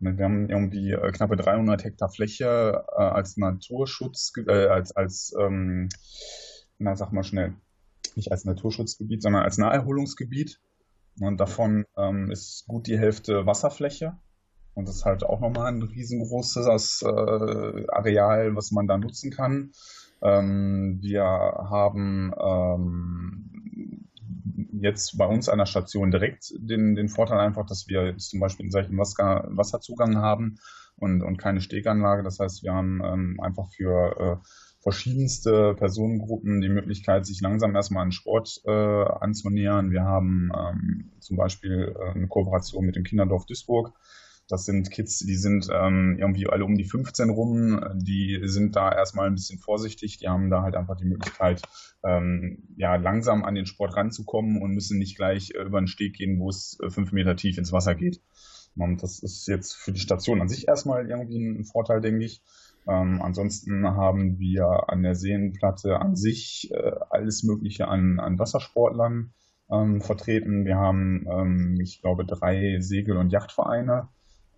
Wir 0.00 0.24
haben 0.24 0.48
irgendwie 0.48 0.92
äh, 0.92 1.12
knappe 1.12 1.36
300 1.36 1.84
Hektar 1.84 2.08
Fläche 2.08 2.84
äh, 2.96 3.02
als 3.02 3.36
Naturschutz, 3.36 4.32
äh, 4.46 4.68
als, 4.68 4.96
als 4.96 5.34
ähm, 5.38 5.90
na 6.78 6.96
sag 6.96 7.12
mal 7.12 7.24
schnell, 7.24 7.54
nicht 8.18 8.30
als 8.30 8.44
Naturschutzgebiet, 8.44 9.22
sondern 9.22 9.42
als 9.42 9.56
Naherholungsgebiet. 9.56 10.60
Und 11.20 11.38
davon 11.38 11.86
ähm, 11.96 12.30
ist 12.30 12.66
gut 12.68 12.86
die 12.86 12.98
Hälfte 12.98 13.46
Wasserfläche. 13.46 14.16
Und 14.74 14.86
das 14.88 14.96
ist 14.96 15.04
halt 15.04 15.24
auch 15.24 15.40
nochmal 15.40 15.72
ein 15.72 15.82
riesengroßes 15.82 17.02
äh, 17.02 17.86
Areal, 17.88 18.54
was 18.54 18.70
man 18.70 18.86
da 18.86 18.98
nutzen 18.98 19.30
kann. 19.30 19.72
Ähm, 20.22 20.98
wir 21.00 21.24
haben 21.24 22.32
ähm, 22.38 24.08
jetzt 24.72 25.18
bei 25.18 25.26
uns 25.26 25.48
an 25.48 25.58
der 25.58 25.66
Station 25.66 26.10
direkt 26.10 26.52
den, 26.58 26.94
den 26.94 27.08
Vorteil 27.08 27.38
einfach, 27.38 27.66
dass 27.66 27.88
wir 27.88 28.16
zum 28.18 28.40
Beispiel 28.40 28.64
einen 28.64 28.70
solchen 28.70 28.96
Wasser, 28.98 29.48
Wasserzugang 29.48 30.18
haben 30.18 30.58
und, 30.96 31.22
und 31.22 31.38
keine 31.38 31.60
Steganlage. 31.60 32.22
Das 32.22 32.38
heißt, 32.38 32.62
wir 32.62 32.72
haben 32.72 33.00
ähm, 33.04 33.40
einfach 33.40 33.68
für 33.72 34.16
äh, 34.20 34.48
verschiedenste 34.88 35.74
Personengruppen 35.74 36.62
die 36.62 36.70
Möglichkeit, 36.70 37.26
sich 37.26 37.42
langsam 37.42 37.74
erstmal 37.74 38.04
an 38.04 38.12
Sport 38.12 38.62
äh, 38.64 38.70
anzunähern. 38.70 39.90
Wir 39.90 40.04
haben 40.04 40.50
ähm, 40.56 41.12
zum 41.20 41.36
Beispiel 41.36 41.94
äh, 41.94 42.12
eine 42.12 42.26
Kooperation 42.26 42.86
mit 42.86 42.96
dem 42.96 43.04
Kinderdorf 43.04 43.44
Duisburg. 43.44 43.92
Das 44.48 44.64
sind 44.64 44.90
Kids, 44.90 45.18
die 45.18 45.36
sind 45.36 45.68
ähm, 45.70 46.16
irgendwie 46.18 46.46
alle 46.46 46.64
um 46.64 46.74
die 46.74 46.86
15 46.86 47.28
rum. 47.28 47.84
Die 47.96 48.40
sind 48.44 48.76
da 48.76 48.90
erstmal 48.90 49.26
ein 49.26 49.34
bisschen 49.34 49.58
vorsichtig. 49.58 50.16
Die 50.16 50.28
haben 50.28 50.48
da 50.48 50.62
halt 50.62 50.74
einfach 50.74 50.96
die 50.96 51.04
Möglichkeit, 51.04 51.60
ähm, 52.02 52.62
ja, 52.78 52.96
langsam 52.96 53.44
an 53.44 53.56
den 53.56 53.66
Sport 53.66 53.94
ranzukommen 53.94 54.62
und 54.62 54.72
müssen 54.72 54.98
nicht 54.98 55.18
gleich 55.18 55.50
äh, 55.50 55.64
über 55.64 55.82
den 55.82 55.86
Steg 55.86 56.14
gehen, 56.14 56.40
wo 56.40 56.48
es 56.48 56.78
äh, 56.82 56.88
fünf 56.88 57.12
Meter 57.12 57.36
tief 57.36 57.58
ins 57.58 57.72
Wasser 57.72 57.94
geht. 57.94 58.22
Und 58.74 59.02
das 59.02 59.18
ist 59.22 59.46
jetzt 59.48 59.74
für 59.74 59.92
die 59.92 60.00
Station 60.00 60.40
an 60.40 60.48
sich 60.48 60.66
erstmal 60.66 61.10
irgendwie 61.10 61.44
ein 61.44 61.64
Vorteil, 61.66 62.00
denke 62.00 62.24
ich. 62.24 62.42
Ähm, 62.88 63.20
ansonsten 63.22 63.86
haben 63.86 64.38
wir 64.38 64.88
an 64.88 65.02
der 65.02 65.14
Seenplatte 65.14 66.00
an 66.00 66.16
sich 66.16 66.70
äh, 66.72 66.92
alles 67.10 67.42
Mögliche 67.42 67.86
an, 67.88 68.18
an 68.18 68.38
Wassersportlern 68.38 69.34
ähm, 69.70 70.00
vertreten. 70.00 70.64
Wir 70.64 70.76
haben, 70.76 71.26
ähm, 71.30 71.78
ich 71.82 72.00
glaube, 72.00 72.24
drei 72.24 72.78
Segel- 72.80 73.18
und 73.18 73.30
Yachtvereine. 73.30 74.08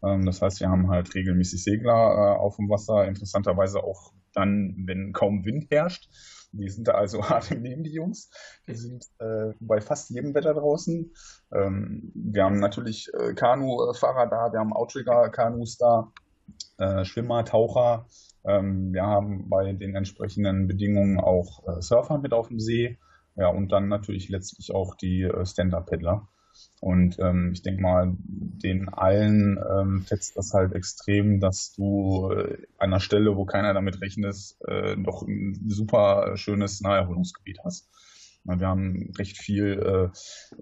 Ähm, 0.05 0.25
das 0.25 0.41
heißt, 0.43 0.61
wir 0.61 0.69
haben 0.69 0.89
halt 0.91 1.13
regelmäßig 1.15 1.65
Segler 1.65 1.93
äh, 1.93 2.39
auf 2.39 2.57
dem 2.57 2.71
Wasser, 2.71 3.07
interessanterweise 3.07 3.83
auch 3.83 4.13
dann, 4.33 4.85
wenn 4.87 5.13
kaum 5.13 5.45
Wind 5.45 5.67
herrscht. 5.71 6.09
Die 6.53 6.69
sind 6.69 6.87
da 6.87 6.93
also 6.93 7.23
hart 7.29 7.51
im 7.51 7.65
Leben, 7.65 7.83
die 7.83 7.93
Jungs. 7.93 8.31
Die 8.69 8.75
sind 8.75 9.05
äh, 9.19 9.55
bei 9.59 9.81
fast 9.81 10.11
jedem 10.11 10.35
Wetter 10.35 10.55
draußen. 10.55 11.13
Ähm, 11.53 12.13
wir 12.15 12.45
haben 12.45 12.61
natürlich 12.61 13.11
äh, 13.19 13.35
Kanufahrer 13.35 14.29
da, 14.29 14.53
wir 14.53 14.61
haben 14.61 14.73
Outrigger-Kanus 14.73 15.79
da 15.79 16.13
äh, 16.79 17.05
Schwimmer, 17.05 17.45
Taucher. 17.45 18.07
Ähm, 18.45 18.93
wir 18.93 19.03
haben 19.03 19.49
bei 19.49 19.73
den 19.73 19.95
entsprechenden 19.95 20.67
Bedingungen 20.67 21.21
auch 21.21 21.67
äh, 21.69 21.83
Surfer 21.83 22.19
mit 22.19 22.33
auf 22.33 22.49
dem 22.49 22.61
See. 22.61 22.99
Ja, 23.37 23.49
und 23.49 23.73
dann 23.73 23.89
natürlich 23.89 24.29
letztlich 24.29 24.75
auch 24.75 24.95
die 24.95 25.23
äh, 25.23 25.47
Stand-Up-Paddler. 25.47 26.29
Und 26.81 27.19
ähm, 27.19 27.53
ich 27.53 27.63
denke 27.63 27.83
mal, 27.83 28.15
den 28.19 28.89
allen 28.89 29.59
ähm, 29.59 30.03
fetzt 30.03 30.37
das 30.37 30.53
halt 30.55 30.75
extrem, 30.75 31.39
dass 31.41 31.73
du 31.75 32.31
äh, 32.33 32.55
an 32.79 32.91
einer 32.91 33.01
Stelle, 33.01 33.37
wo 33.37 33.45
keiner 33.45 33.75
damit 33.75 34.01
rechnet, 34.01 34.37
äh, 34.67 34.97
doch 34.97 35.23
ein 35.23 35.59
super 35.69 36.37
schönes 36.37 36.81
Naherholungsgebiet 36.81 37.61
hast. 37.65 37.89
Wir 38.45 38.67
haben 38.67 39.13
recht 39.19 39.37
viel 39.37 39.79
äh, 39.79 40.09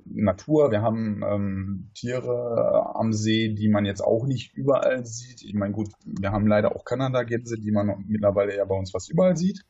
Natur, 0.04 0.70
wir 0.70 0.82
haben 0.82 1.22
ähm, 1.24 1.90
Tiere 1.94 2.94
am 2.94 3.12
See, 3.12 3.54
die 3.54 3.68
man 3.68 3.84
jetzt 3.84 4.00
auch 4.00 4.26
nicht 4.26 4.54
überall 4.54 5.06
sieht. 5.06 5.42
Ich 5.42 5.54
meine, 5.54 5.72
gut, 5.72 5.90
wir 6.04 6.32
haben 6.32 6.46
leider 6.46 6.74
auch 6.74 6.84
Kanada-Gänse, 6.84 7.56
die 7.58 7.70
man 7.70 8.04
mittlerweile 8.08 8.56
ja 8.56 8.64
bei 8.64 8.74
uns 8.74 8.90
fast 8.90 9.10
überall 9.10 9.36
sieht. 9.36 9.64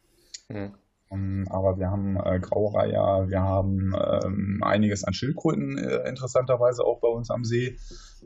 Mhm. 0.49 0.75
Um, 1.11 1.47
aber 1.49 1.79
wir 1.79 1.91
haben 1.91 2.19
äh, 2.23 2.39
Graureiher, 2.39 3.29
wir 3.29 3.41
haben 3.41 3.95
ähm, 3.95 4.61
einiges 4.63 5.05
an 5.05 5.15
Schildkröten 5.15 5.79
äh, 5.79 6.07
interessanterweise 6.07 6.85
auch 6.85 7.01
bei 7.01 7.09
uns 7.09 7.31
am 7.31 7.45
See, 7.45 7.79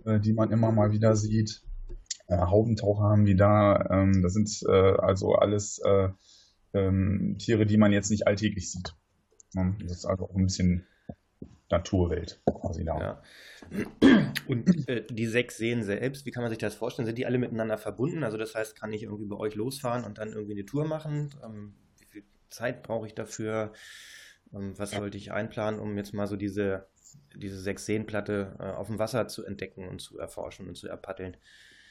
äh, 0.04 0.18
die 0.18 0.32
man 0.32 0.50
immer 0.50 0.72
mal 0.72 0.90
wieder 0.90 1.14
sieht. 1.14 1.62
Äh, 2.26 2.38
Haubentaucher 2.38 3.04
haben 3.04 3.24
die 3.24 3.36
da. 3.36 3.88
Ähm, 3.90 4.22
das 4.22 4.32
sind 4.32 4.50
äh, 4.68 4.96
also 4.98 5.34
alles 5.34 5.80
äh, 5.84 6.08
ähm, 6.72 7.36
Tiere, 7.38 7.66
die 7.66 7.76
man 7.76 7.92
jetzt 7.92 8.10
nicht 8.10 8.26
alltäglich 8.26 8.72
sieht. 8.72 8.94
Ne? 9.54 9.76
Das 9.82 9.92
ist 9.92 10.04
also 10.04 10.24
auch 10.24 10.34
ein 10.34 10.44
bisschen 10.44 10.86
Naturwelt 11.70 12.40
quasi 12.44 12.84
da. 12.84 13.00
Ja. 13.00 13.22
Und 14.46 14.88
äh, 14.88 15.04
die 15.08 15.26
sechs 15.26 15.56
Seen 15.56 15.82
selbst, 15.82 16.26
wie 16.26 16.30
kann 16.30 16.42
man 16.42 16.50
sich 16.50 16.58
das 16.58 16.74
vorstellen? 16.74 17.06
Sind 17.06 17.16
die 17.16 17.26
alle 17.26 17.38
miteinander 17.38 17.78
verbunden? 17.78 18.24
Also 18.24 18.36
das 18.36 18.54
heißt, 18.54 18.78
kann 18.78 18.92
ich 18.92 19.04
irgendwie 19.04 19.26
bei 19.26 19.36
euch 19.36 19.54
losfahren 19.54 20.04
und 20.04 20.18
dann 20.18 20.32
irgendwie 20.32 20.52
eine 20.52 20.66
Tour 20.66 20.84
machen? 20.84 21.34
Ähm, 21.42 21.74
wie 21.98 22.04
viel 22.04 22.24
Zeit 22.50 22.82
brauche 22.82 23.06
ich 23.06 23.14
dafür? 23.14 23.72
Ähm, 24.52 24.78
was 24.78 24.90
sollte 24.90 25.16
ich 25.16 25.32
einplanen, 25.32 25.80
um 25.80 25.96
jetzt 25.96 26.12
mal 26.12 26.26
so 26.26 26.36
diese, 26.36 26.88
diese 27.34 27.58
sechs 27.58 27.86
Seenplatte 27.86 28.56
äh, 28.58 28.64
auf 28.64 28.88
dem 28.88 28.98
Wasser 28.98 29.26
zu 29.28 29.44
entdecken 29.46 29.88
und 29.88 30.00
zu 30.00 30.18
erforschen 30.18 30.68
und 30.68 30.76
zu 30.76 30.88
erpaddeln? 30.88 31.38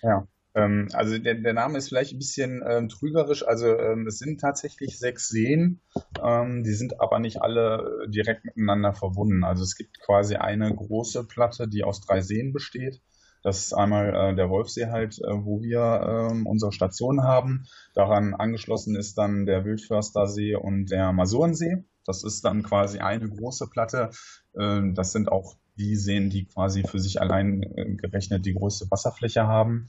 Ja, 0.04 0.28
ähm, 0.54 0.90
also 0.94 1.18
der, 1.18 1.36
der 1.36 1.54
Name 1.54 1.78
ist 1.78 1.90
vielleicht 1.90 2.14
ein 2.14 2.20
bisschen 2.20 2.62
ähm, 2.68 2.90
trügerisch. 2.90 3.46
Also 3.46 3.68
ähm, 3.78 4.08
es 4.08 4.20
sind 4.20 4.42
tatsächlich 4.42 5.00
sechs 5.00 5.30
Seen, 5.30 5.82
ähm, 6.24 6.64
die 6.64 6.74
sind 6.74 7.00
aber 7.00 7.20
nicht 7.20 7.42
alle 7.42 8.08
direkt 8.10 8.46
miteinander 8.46 8.94
verbunden. 8.94 9.44
Also 9.44 9.64
es 9.64 9.76
gibt 9.76 10.00
quasi 10.02 10.36
eine 10.36 10.74
große 10.74 11.26
Platte, 11.28 11.68
die 11.68 11.84
aus 11.84 12.02
drei 12.02 12.22
Seen 12.22 12.54
besteht. 12.54 13.02
Das 13.44 13.66
ist 13.66 13.74
einmal 13.74 14.14
äh, 14.14 14.36
der 14.36 14.50
Wolfsee 14.50 14.88
halt, 14.88 15.18
äh, 15.20 15.32
wo 15.32 15.62
wir 15.62 16.30
ähm, 16.32 16.46
unsere 16.46 16.72
Station 16.72 17.24
haben. 17.24 17.66
Daran 17.96 18.36
angeschlossen 18.36 18.96
ist 18.96 19.18
dann 19.18 19.46
der 19.46 19.66
Wildförstersee 19.66 20.56
und 20.56 20.92
der 20.92 21.12
Masurensee. 21.12 21.84
Das 22.06 22.24
ist 22.24 22.46
dann 22.46 22.62
quasi 22.62 23.00
eine 23.00 23.28
große 23.28 23.68
Platte. 23.68 24.12
Ähm, 24.60 24.94
das 24.94 25.12
sind 25.12 25.32
auch 25.32 25.56
die 25.76 25.96
Seen, 25.96 26.30
die 26.30 26.46
quasi 26.46 26.84
für 26.84 27.00
sich 27.00 27.20
allein 27.20 27.64
äh, 27.64 27.96
gerechnet 27.96 28.46
die 28.46 28.54
größte 28.54 28.86
Wasserfläche 28.92 29.48
haben. 29.48 29.88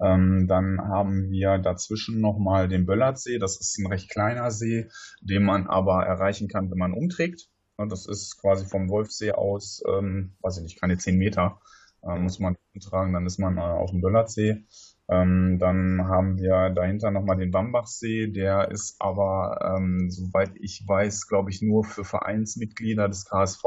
Ähm, 0.00 0.46
dann 0.48 0.80
haben 0.80 1.30
wir 1.30 1.58
dazwischen 1.58 2.20
nochmal 2.20 2.68
den 2.68 2.86
Böllertsee. 2.86 3.38
Das 3.38 3.60
ist 3.60 3.78
ein 3.78 3.86
recht 3.86 4.10
kleiner 4.10 4.50
See, 4.50 4.88
den 5.20 5.44
man 5.44 5.66
aber 5.66 6.04
erreichen 6.04 6.48
kann, 6.48 6.70
wenn 6.70 6.78
man 6.78 6.92
umträgt. 6.92 7.48
Das 7.76 8.06
ist 8.06 8.40
quasi 8.40 8.66
vom 8.66 8.88
Wolfsee 8.88 9.32
aus, 9.32 9.82
ähm, 9.88 10.34
weiß 10.40 10.58
ich 10.58 10.62
nicht, 10.62 10.80
keine 10.80 10.96
zehn 10.96 11.16
Meter 11.16 11.60
äh, 12.06 12.18
muss 12.18 12.38
man 12.38 12.56
umtragen, 12.74 13.12
dann 13.12 13.26
ist 13.26 13.38
man 13.38 13.56
äh, 13.56 13.60
auf 13.60 13.90
dem 13.90 14.00
Böllertsee. 14.00 14.64
Ähm, 15.08 15.58
dann 15.58 16.06
haben 16.06 16.38
wir 16.38 16.70
dahinter 16.70 17.10
nochmal 17.10 17.36
den 17.36 17.50
Bambachsee, 17.50 18.28
der 18.28 18.70
ist 18.70 18.96
aber, 19.00 19.76
ähm, 19.76 20.10
soweit 20.10 20.52
ich 20.60 20.84
weiß, 20.86 21.26
glaube 21.28 21.50
ich, 21.50 21.60
nur 21.60 21.84
für 21.84 22.04
Vereinsmitglieder 22.04 23.08
des 23.08 23.26
KSV. 23.26 23.62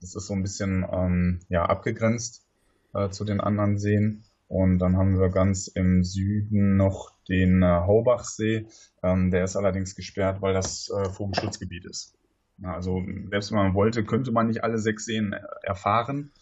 Das 0.00 0.14
ist 0.14 0.26
so 0.26 0.34
ein 0.34 0.42
bisschen 0.42 0.86
ähm, 0.90 1.40
ja, 1.48 1.64
abgegrenzt 1.64 2.46
äh, 2.94 3.08
zu 3.10 3.24
den 3.24 3.40
anderen 3.40 3.78
Seen. 3.78 4.24
Und 4.52 4.80
dann 4.80 4.98
haben 4.98 5.18
wir 5.18 5.30
ganz 5.30 5.66
im 5.66 6.04
Süden 6.04 6.76
noch 6.76 7.10
den 7.26 7.62
äh, 7.62 7.66
Haubachsee. 7.66 8.66
Ähm, 9.02 9.30
der 9.30 9.44
ist 9.44 9.56
allerdings 9.56 9.94
gesperrt, 9.94 10.42
weil 10.42 10.52
das 10.52 10.90
äh, 10.90 11.08
Vogelschutzgebiet 11.08 11.86
ist. 11.86 12.18
Also 12.62 13.02
selbst 13.30 13.50
wenn 13.50 13.56
man 13.56 13.72
wollte, 13.72 14.04
könnte 14.04 14.30
man 14.30 14.48
nicht 14.48 14.62
alle 14.62 14.76
sechs 14.76 15.06
Seen 15.06 15.32
äh, 15.32 15.40
erfahren. 15.62 16.32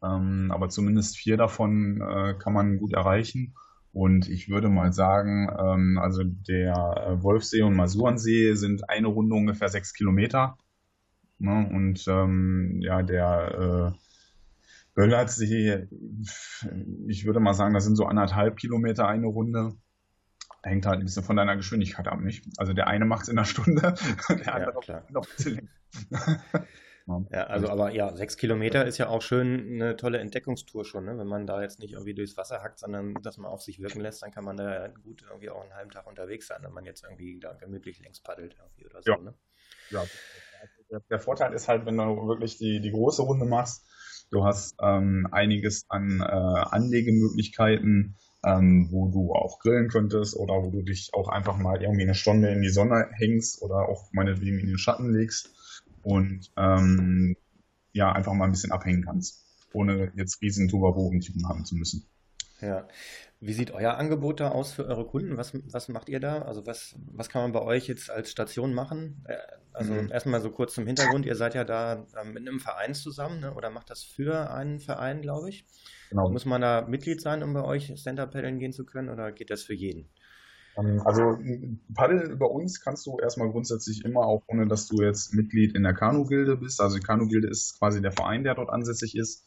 Ähm, 0.00 0.52
aber 0.52 0.68
zumindest 0.68 1.16
vier 1.16 1.36
davon 1.36 2.00
äh, 2.00 2.34
kann 2.38 2.52
man 2.52 2.78
gut 2.78 2.92
erreichen. 2.92 3.56
Und 3.92 4.28
ich 4.28 4.48
würde 4.48 4.68
mal 4.68 4.92
sagen, 4.92 5.50
ähm, 5.58 5.98
also 5.98 6.22
der 6.22 6.72
äh, 6.72 7.22
Wolfsee 7.24 7.62
und 7.62 7.74
Masurensee 7.74 8.54
sind 8.54 8.88
eine 8.88 9.08
Runde 9.08 9.34
ungefähr 9.34 9.70
sechs 9.70 9.92
Kilometer. 9.92 10.56
Ne? 11.38 11.68
Und 11.72 12.06
ähm, 12.06 12.78
ja, 12.80 13.02
der 13.02 13.92
äh, 13.92 14.05
Böllertsee, 14.96 15.88
ich 17.06 17.26
würde 17.26 17.38
mal 17.38 17.52
sagen, 17.52 17.74
das 17.74 17.84
sind 17.84 17.96
so 17.96 18.06
anderthalb 18.06 18.56
Kilometer 18.56 19.06
eine 19.06 19.26
Runde. 19.26 19.74
Hängt 20.62 20.86
halt 20.86 20.98
ein 20.98 21.04
bisschen 21.04 21.22
von 21.22 21.36
deiner 21.36 21.54
Geschwindigkeit 21.54 22.08
ab, 22.08 22.18
nicht? 22.20 22.48
Also 22.56 22.72
der 22.72 22.88
eine 22.88 23.04
macht 23.04 23.24
es 23.24 23.28
in 23.28 23.38
einer 23.38 23.44
Stunde, 23.44 23.94
der 24.28 24.54
andere 24.54 24.80
ja, 24.86 25.02
noch 25.10 25.24
ein 25.24 25.36
bisschen. 25.36 25.68
Ja, 27.30 27.44
also 27.44 27.68
aber 27.68 27.92
ja, 27.92 28.16
sechs 28.16 28.36
Kilometer 28.36 28.84
ist 28.84 28.98
ja 28.98 29.08
auch 29.08 29.22
schön 29.22 29.74
eine 29.74 29.94
tolle 29.94 30.18
Entdeckungstour 30.18 30.84
schon, 30.84 31.04
ne? 31.04 31.16
wenn 31.16 31.28
man 31.28 31.46
da 31.46 31.62
jetzt 31.62 31.78
nicht 31.78 31.92
irgendwie 31.92 32.14
durchs 32.14 32.36
Wasser 32.36 32.64
hackt, 32.64 32.80
sondern 32.80 33.14
das 33.22 33.38
mal 33.38 33.46
auf 33.46 33.62
sich 33.62 33.78
wirken 33.78 34.00
lässt, 34.00 34.22
dann 34.22 34.32
kann 34.32 34.44
man 34.44 34.56
da 34.56 34.88
gut 34.88 35.22
irgendwie 35.22 35.50
auch 35.50 35.62
einen 35.62 35.72
halben 35.72 35.92
Tag 35.92 36.08
unterwegs 36.08 36.48
sein, 36.48 36.64
wenn 36.64 36.72
man 36.72 36.84
jetzt 36.84 37.04
irgendwie 37.04 37.38
da 37.38 37.52
gemütlich 37.52 38.00
längs 38.00 38.18
paddelt 38.18 38.56
irgendwie 38.58 38.86
oder 38.86 39.02
so. 39.04 39.12
Ja. 39.12 39.18
Ne? 39.18 39.34
ja. 39.90 40.04
Der, 40.90 41.00
der, 41.08 41.20
Vorteil 41.20 41.52
ist 41.52 41.68
halt, 41.68 41.86
wenn 41.86 41.96
du 41.96 42.26
wirklich 42.26 42.58
die, 42.58 42.80
die 42.80 42.90
große 42.90 43.22
Runde 43.22 43.46
machst, 43.46 43.86
Du 44.30 44.44
hast 44.44 44.74
ähm, 44.82 45.28
einiges 45.30 45.86
an 45.88 46.20
äh, 46.20 46.24
Anlegemöglichkeiten, 46.24 48.16
ähm, 48.44 48.88
wo 48.90 49.08
du 49.08 49.32
auch 49.32 49.60
grillen 49.60 49.88
könntest 49.88 50.36
oder 50.36 50.54
wo 50.62 50.70
du 50.70 50.82
dich 50.82 51.10
auch 51.14 51.28
einfach 51.28 51.56
mal 51.58 51.80
irgendwie 51.80 52.02
eine 52.02 52.14
Stunde 52.14 52.50
in 52.50 52.62
die 52.62 52.68
Sonne 52.68 53.08
hängst 53.12 53.62
oder 53.62 53.88
auch 53.88 54.12
meinetwegen 54.12 54.58
in 54.58 54.66
den 54.66 54.78
Schatten 54.78 55.12
legst 55.12 55.82
und 56.02 56.52
ähm, 56.56 57.36
ja, 57.92 58.12
einfach 58.12 58.34
mal 58.34 58.44
ein 58.44 58.52
bisschen 58.52 58.72
abhängen 58.72 59.04
kannst, 59.04 59.44
ohne 59.72 60.12
jetzt 60.16 60.42
riesen 60.42 60.68
Tuba-Bogen 60.68 61.22
haben 61.48 61.64
zu 61.64 61.76
müssen. 61.76 62.06
Ja. 62.60 62.88
Wie 63.38 63.52
sieht 63.52 63.70
euer 63.70 63.94
Angebot 63.94 64.40
da 64.40 64.48
aus 64.48 64.72
für 64.72 64.86
eure 64.86 65.06
Kunden? 65.06 65.36
Was, 65.36 65.52
was 65.70 65.88
macht 65.88 66.08
ihr 66.08 66.20
da? 66.20 66.42
Also 66.42 66.66
was, 66.66 66.96
was 67.12 67.28
kann 67.28 67.42
man 67.42 67.52
bei 67.52 67.60
euch 67.60 67.86
jetzt 67.86 68.10
als 68.10 68.30
Station 68.30 68.72
machen? 68.72 69.24
Äh, 69.26 69.36
also 69.72 69.92
mhm. 69.92 70.10
erstmal 70.10 70.40
so 70.40 70.50
kurz 70.50 70.72
zum 70.74 70.86
Hintergrund, 70.86 71.26
ihr 71.26 71.36
seid 71.36 71.54
ja 71.54 71.64
da 71.64 72.06
ähm, 72.18 72.32
mit 72.32 72.48
einem 72.48 72.60
Verein 72.60 72.94
zusammen 72.94 73.40
ne? 73.40 73.52
oder 73.52 73.68
macht 73.68 73.90
das 73.90 74.04
für 74.04 74.50
einen 74.50 74.80
Verein, 74.80 75.20
glaube 75.20 75.50
ich. 75.50 75.66
Genau. 76.08 76.30
Muss 76.30 76.46
man 76.46 76.62
da 76.62 76.86
Mitglied 76.88 77.20
sein, 77.20 77.42
um 77.42 77.52
bei 77.52 77.62
euch 77.62 77.92
Stand-Up-Paddeln 77.94 78.58
gehen 78.58 78.72
zu 78.72 78.86
können 78.86 79.10
oder 79.10 79.32
geht 79.32 79.50
das 79.50 79.62
für 79.62 79.74
jeden? 79.74 80.08
Ähm, 80.78 81.02
also 81.04 81.38
Paddeln 81.94 82.38
bei 82.38 82.46
uns 82.46 82.80
kannst 82.80 83.06
du 83.06 83.18
erstmal 83.18 83.50
grundsätzlich 83.50 84.04
immer, 84.04 84.20
auch 84.20 84.42
ohne 84.46 84.66
dass 84.66 84.86
du 84.86 85.02
jetzt 85.02 85.34
Mitglied 85.34 85.76
in 85.76 85.82
der 85.82 85.94
Kanu-Gilde 85.94 86.56
bist. 86.56 86.80
Also 86.80 86.96
die 86.96 87.04
Kanu-Gilde 87.04 87.48
ist 87.48 87.78
quasi 87.78 88.00
der 88.00 88.12
Verein, 88.12 88.44
der 88.44 88.54
dort 88.54 88.70
ansässig 88.70 89.14
ist. 89.16 89.44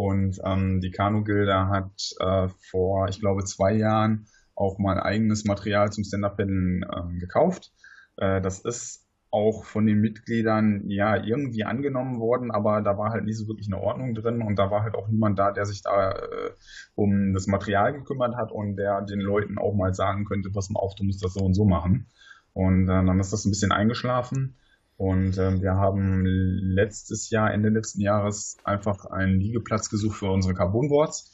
Und 0.00 0.40
ähm, 0.46 0.80
die 0.80 0.92
Kanu-Gilde 0.92 1.68
hat 1.68 1.92
äh, 2.20 2.48
vor, 2.70 3.10
ich 3.10 3.20
glaube, 3.20 3.44
zwei 3.44 3.74
Jahren 3.74 4.28
auch 4.54 4.78
mal 4.78 4.98
eigenes 4.98 5.44
Material 5.44 5.92
zum 5.92 6.04
Stand-Up-Paddeln 6.04 6.84
äh, 6.84 7.18
gekauft. 7.18 7.70
Äh, 8.16 8.40
das 8.40 8.60
ist 8.60 9.06
auch 9.30 9.66
von 9.66 9.84
den 9.84 10.00
Mitgliedern 10.00 10.88
ja 10.88 11.22
irgendwie 11.22 11.64
angenommen 11.64 12.18
worden, 12.18 12.50
aber 12.50 12.80
da 12.80 12.96
war 12.96 13.10
halt 13.10 13.26
nie 13.26 13.34
so 13.34 13.46
wirklich 13.46 13.66
eine 13.66 13.78
Ordnung 13.78 14.14
drin 14.14 14.40
und 14.40 14.58
da 14.58 14.70
war 14.70 14.84
halt 14.84 14.94
auch 14.94 15.06
niemand 15.06 15.38
da, 15.38 15.52
der 15.52 15.66
sich 15.66 15.82
da 15.82 16.12
äh, 16.12 16.50
um 16.94 17.34
das 17.34 17.46
Material 17.46 17.92
gekümmert 17.92 18.36
hat 18.36 18.52
und 18.52 18.76
der 18.76 19.02
den 19.02 19.20
Leuten 19.20 19.58
auch 19.58 19.74
mal 19.74 19.92
sagen 19.92 20.24
könnte, 20.24 20.48
pass 20.50 20.70
mal 20.70 20.80
auf, 20.80 20.94
du 20.94 21.04
musst 21.04 21.22
das 21.22 21.34
so 21.34 21.44
und 21.44 21.52
so 21.52 21.66
machen. 21.66 22.06
Und 22.54 22.84
äh, 22.84 23.04
dann 23.04 23.20
ist 23.20 23.34
das 23.34 23.44
ein 23.44 23.50
bisschen 23.50 23.70
eingeschlafen. 23.70 24.56
Und 25.00 25.38
ähm, 25.38 25.62
wir 25.62 25.76
haben 25.76 26.26
letztes 26.26 27.30
Jahr, 27.30 27.54
Ende 27.54 27.70
letzten 27.70 28.02
Jahres, 28.02 28.58
einfach 28.64 29.06
einen 29.06 29.40
Liegeplatz 29.40 29.88
gesucht 29.88 30.18
für 30.18 30.30
unsere 30.30 30.52
Carbonboards. 30.52 31.32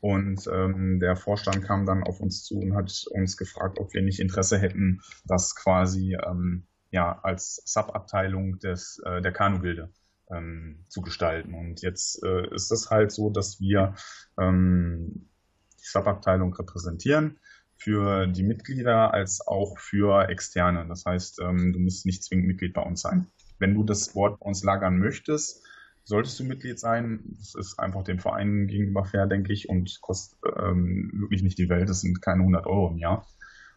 Und 0.00 0.48
ähm, 0.50 0.98
der 0.98 1.14
Vorstand 1.16 1.62
kam 1.62 1.84
dann 1.84 2.04
auf 2.04 2.20
uns 2.20 2.42
zu 2.42 2.58
und 2.58 2.74
hat 2.74 3.04
uns 3.10 3.36
gefragt, 3.36 3.78
ob 3.78 3.92
wir 3.92 4.00
nicht 4.00 4.18
Interesse 4.18 4.56
hätten, 4.58 5.02
das 5.26 5.54
quasi 5.54 6.16
ähm, 6.26 6.66
ja 6.90 7.20
als 7.22 7.62
Subabteilung 7.66 8.58
des 8.60 8.98
äh, 9.04 9.20
der 9.20 9.32
Kanu-Gilde 9.32 9.90
ähm, 10.30 10.86
zu 10.88 11.02
gestalten. 11.02 11.52
Und 11.52 11.82
jetzt 11.82 12.24
äh, 12.24 12.46
ist 12.54 12.72
es 12.72 12.88
halt 12.88 13.12
so, 13.12 13.28
dass 13.28 13.60
wir 13.60 13.94
ähm, 14.40 15.28
die 15.74 15.86
Subabteilung 15.86 16.54
repräsentieren 16.54 17.38
für 17.82 18.28
die 18.28 18.44
Mitglieder 18.44 19.12
als 19.12 19.44
auch 19.46 19.76
für 19.78 20.28
Externe. 20.28 20.86
Das 20.88 21.04
heißt, 21.04 21.40
ähm, 21.40 21.72
du 21.72 21.80
musst 21.80 22.06
nicht 22.06 22.22
zwingend 22.22 22.46
Mitglied 22.46 22.74
bei 22.74 22.82
uns 22.82 23.00
sein. 23.00 23.26
Wenn 23.58 23.74
du 23.74 23.82
das 23.82 24.14
Wort 24.14 24.38
bei 24.38 24.46
uns 24.46 24.62
lagern 24.62 24.98
möchtest, 24.98 25.64
solltest 26.04 26.38
du 26.38 26.44
Mitglied 26.44 26.78
sein. 26.78 27.24
Das 27.38 27.54
ist 27.54 27.78
einfach 27.78 28.04
dem 28.04 28.20
Verein 28.20 28.68
gegenüber 28.68 29.04
fair, 29.04 29.26
denke 29.26 29.52
ich, 29.52 29.68
und 29.68 30.00
kostet 30.00 30.38
ähm, 30.58 31.10
wirklich 31.14 31.42
nicht 31.42 31.58
die 31.58 31.68
Welt. 31.68 31.88
Das 31.88 32.00
sind 32.00 32.22
keine 32.22 32.40
100 32.42 32.66
Euro 32.66 32.88
im 32.88 32.98
Jahr. 32.98 33.26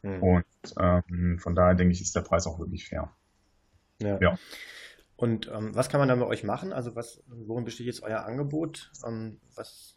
Mhm. 0.03 0.23
Und 0.23 0.45
ähm, 0.79 1.39
von 1.39 1.55
daher 1.55 1.73
denke 1.73 1.93
ich, 1.93 2.01
ist 2.01 2.15
der 2.15 2.21
Preis 2.21 2.45
auch 2.45 2.59
wirklich 2.59 2.87
fair. 2.87 3.11
Ja. 3.99 4.19
ja. 4.21 4.39
Und 5.15 5.49
ähm, 5.51 5.73
was 5.73 5.89
kann 5.89 5.99
man 5.99 6.09
dann 6.09 6.19
bei 6.19 6.27
euch 6.27 6.43
machen? 6.43 6.73
Also 6.73 6.95
was, 6.95 7.23
worin 7.27 7.63
besteht 7.63 7.87
jetzt 7.87 8.03
euer 8.03 8.25
Angebot? 8.25 8.91
Ähm, 9.05 9.39
was 9.55 9.94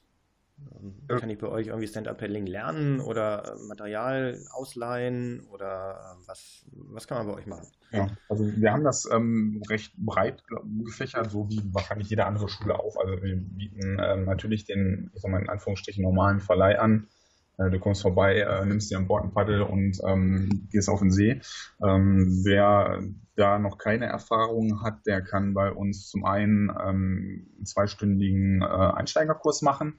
ähm, 0.81 0.95
kann 1.09 1.31
ich 1.31 1.39
bei 1.39 1.49
euch 1.49 1.69
irgendwie 1.69 1.87
Stand-Up-Paddling 1.87 2.47
lernen 2.47 3.01
oder 3.01 3.55
äh, 3.55 3.67
Material 3.67 4.39
ausleihen 4.53 5.47
oder 5.51 6.17
äh, 6.23 6.29
was, 6.29 6.65
was 6.73 7.07
kann 7.07 7.19
man 7.19 7.27
bei 7.27 7.41
euch 7.41 7.47
machen? 7.47 7.67
Ja, 7.93 8.09
also 8.29 8.45
wir 8.45 8.73
haben 8.73 8.85
das 8.85 9.09
ähm, 9.11 9.63
recht 9.69 9.95
breit 9.97 10.43
gefächert, 10.85 11.31
so 11.31 11.49
wie 11.49 11.63
wahrscheinlich 11.73 12.11
jede 12.11 12.27
andere 12.27 12.49
Schule 12.49 12.79
auch. 12.79 12.97
Also 12.97 13.23
wir 13.23 13.37
bieten 13.37 13.99
ähm, 14.03 14.25
natürlich 14.25 14.65
den, 14.65 15.11
ich 15.15 15.23
sag 15.23 15.31
mal 15.31 15.41
in 15.41 15.49
Anführungsstrichen, 15.49 16.03
normalen 16.03 16.41
Verleih 16.41 16.79
an. 16.79 17.09
Äh, 17.57 17.71
du 17.71 17.79
kommst 17.79 18.03
vorbei, 18.03 18.41
äh, 18.41 18.65
nimmst 18.65 18.91
dir 18.91 18.99
ein 18.99 19.09
Paddel 19.33 19.63
und 19.63 19.99
ähm, 20.07 20.69
gehst 20.71 20.89
auf 20.89 21.01
den 21.01 21.11
See. 21.11 21.41
Ähm, 21.83 22.43
wer 22.45 23.03
da 23.37 23.59
noch 23.59 23.79
keine 23.79 24.07
Erfahrung 24.07 24.83
hat, 24.83 25.07
der 25.07 25.23
kann 25.23 25.55
bei 25.55 25.71
uns 25.71 26.09
zum 26.09 26.25
einen 26.25 26.71
ähm, 26.71 27.49
einen 27.57 27.67
zweistündigen 27.67 28.63
äh, 28.63 28.65
Einsteigerkurs 28.65 29.63
machen 29.63 29.99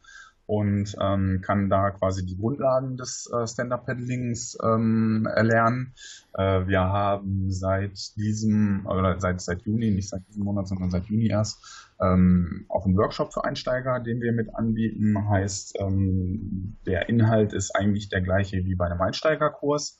und 0.49 0.95
ähm, 0.99 1.41
kann 1.43 1.69
da 1.69 1.91
quasi 1.91 2.25
die 2.25 2.35
Grundlagen 2.35 2.97
des 2.97 3.31
äh, 3.31 3.45
Stand-Up-Paddlings 3.45 4.57
ähm, 4.63 5.27
erlernen. 5.31 5.93
Äh, 6.33 6.65
wir 6.65 6.79
haben 6.79 7.51
seit 7.51 8.15
diesem, 8.15 8.87
oder 8.87 9.19
seit, 9.19 9.41
seit 9.41 9.61
Juni, 9.61 9.91
nicht 9.91 10.09
seit 10.09 10.27
diesem 10.27 10.45
Monat, 10.45 10.67
sondern 10.67 10.89
seit 10.89 11.05
Juni 11.05 11.27
erst, 11.27 11.93
ähm, 12.01 12.65
auch 12.67 12.87
einen 12.87 12.97
Workshop 12.97 13.31
für 13.31 13.43
Einsteiger, 13.43 13.99
den 13.99 14.21
wir 14.21 14.31
mit 14.31 14.55
anbieten. 14.55 15.29
Heißt, 15.29 15.77
ähm, 15.79 16.77
der 16.87 17.09
Inhalt 17.09 17.53
ist 17.53 17.75
eigentlich 17.75 18.09
der 18.09 18.21
gleiche 18.21 18.65
wie 18.65 18.73
bei 18.73 18.87
einem 18.87 19.01
Einsteigerkurs, 19.01 19.99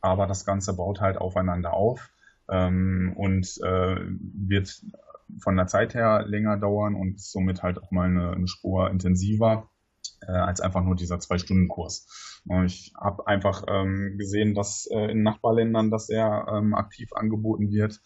aber 0.00 0.28
das 0.28 0.46
Ganze 0.46 0.76
baut 0.76 1.00
halt 1.00 1.16
aufeinander 1.16 1.72
auf 1.72 2.08
ähm, 2.48 3.14
und 3.16 3.48
äh, 3.64 3.96
wird 3.98 4.80
von 5.40 5.56
der 5.56 5.66
Zeit 5.66 5.94
her 5.94 6.24
länger 6.24 6.56
dauern 6.56 6.94
und 6.94 7.20
somit 7.20 7.64
halt 7.64 7.82
auch 7.82 7.90
mal 7.90 8.06
eine, 8.06 8.30
eine 8.30 8.46
Spur 8.46 8.90
intensiver 8.90 9.68
äh, 10.26 10.32
als 10.32 10.60
einfach 10.60 10.82
nur 10.82 10.96
dieser 10.96 11.20
Zwei-Stunden-Kurs. 11.20 12.42
Ich 12.64 12.92
habe 12.96 13.26
einfach 13.26 13.64
ähm, 13.68 14.16
gesehen, 14.16 14.54
dass 14.54 14.88
äh, 14.90 15.10
in 15.10 15.22
Nachbarländern 15.22 15.90
das 15.90 16.06
sehr 16.06 16.46
ähm, 16.50 16.74
aktiv 16.74 17.12
angeboten 17.12 17.70
wird 17.70 18.00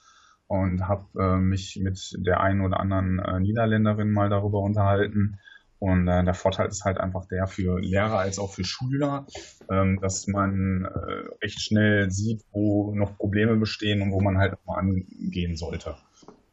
und 0.46 0.86
habe 0.86 1.06
äh, 1.18 1.36
mich 1.36 1.78
mit 1.80 2.14
der 2.18 2.40
einen 2.40 2.60
oder 2.60 2.80
anderen 2.80 3.18
äh, 3.18 3.40
Niederländerin 3.40 4.10
mal 4.10 4.28
darüber 4.28 4.60
unterhalten. 4.60 5.38
Und 5.78 6.06
äh, 6.06 6.22
der 6.24 6.34
Vorteil 6.34 6.68
ist 6.68 6.84
halt 6.84 6.98
einfach 6.98 7.26
der 7.26 7.46
für 7.46 7.80
Lehrer 7.80 8.18
als 8.18 8.38
auch 8.38 8.52
für 8.52 8.62
Schüler, 8.62 9.26
ähm, 9.70 9.98
dass 10.00 10.26
man 10.26 10.84
äh, 10.84 11.44
recht 11.44 11.60
schnell 11.60 12.10
sieht, 12.10 12.42
wo 12.52 12.94
noch 12.94 13.16
Probleme 13.16 13.56
bestehen 13.56 14.02
und 14.02 14.12
wo 14.12 14.20
man 14.20 14.38
halt 14.38 14.54
auch 14.54 14.64
mal 14.66 14.78
angehen 14.78 15.56
sollte. 15.56 15.96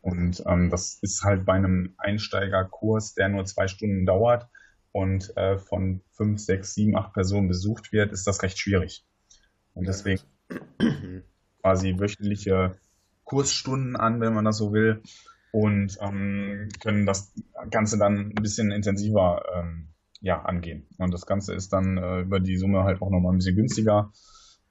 Und 0.01 0.43
ähm, 0.47 0.69
das 0.69 0.97
ist 1.01 1.23
halt 1.23 1.45
bei 1.45 1.53
einem 1.53 1.93
Einsteigerkurs, 1.97 3.13
der 3.13 3.29
nur 3.29 3.45
zwei 3.45 3.67
Stunden 3.67 4.05
dauert, 4.05 4.47
und 4.91 5.35
äh, 5.37 5.57
von 5.57 6.01
fünf, 6.11 6.39
sechs, 6.39 6.73
sieben, 6.73 6.95
acht 6.97 7.13
Personen 7.13 7.47
besucht 7.47 7.91
wird, 7.91 8.11
ist 8.11 8.27
das 8.27 8.41
recht 8.43 8.57
schwierig. 8.57 9.05
Und 9.73 9.87
deswegen 9.87 10.21
quasi 11.61 11.99
wöchentliche 11.99 12.77
Kursstunden 13.23 13.95
an, 13.95 14.21
wenn 14.21 14.33
man 14.33 14.45
das 14.45 14.57
so 14.57 14.73
will, 14.73 15.01
und 15.51 15.97
ähm, 16.01 16.69
können 16.81 17.05
das 17.05 17.33
Ganze 17.71 17.97
dann 17.97 18.31
ein 18.31 18.41
bisschen 18.41 18.71
intensiver 18.71 19.43
ähm, 19.55 19.89
ja, 20.21 20.41
angehen. 20.41 20.87
Und 20.97 21.13
das 21.13 21.25
Ganze 21.25 21.53
ist 21.53 21.73
dann 21.73 21.97
äh, 21.97 22.21
über 22.21 22.39
die 22.39 22.57
Summe 22.57 22.83
halt 22.83 23.01
auch 23.01 23.09
nochmal 23.09 23.33
ein 23.33 23.37
bisschen 23.37 23.55
günstiger. 23.55 24.11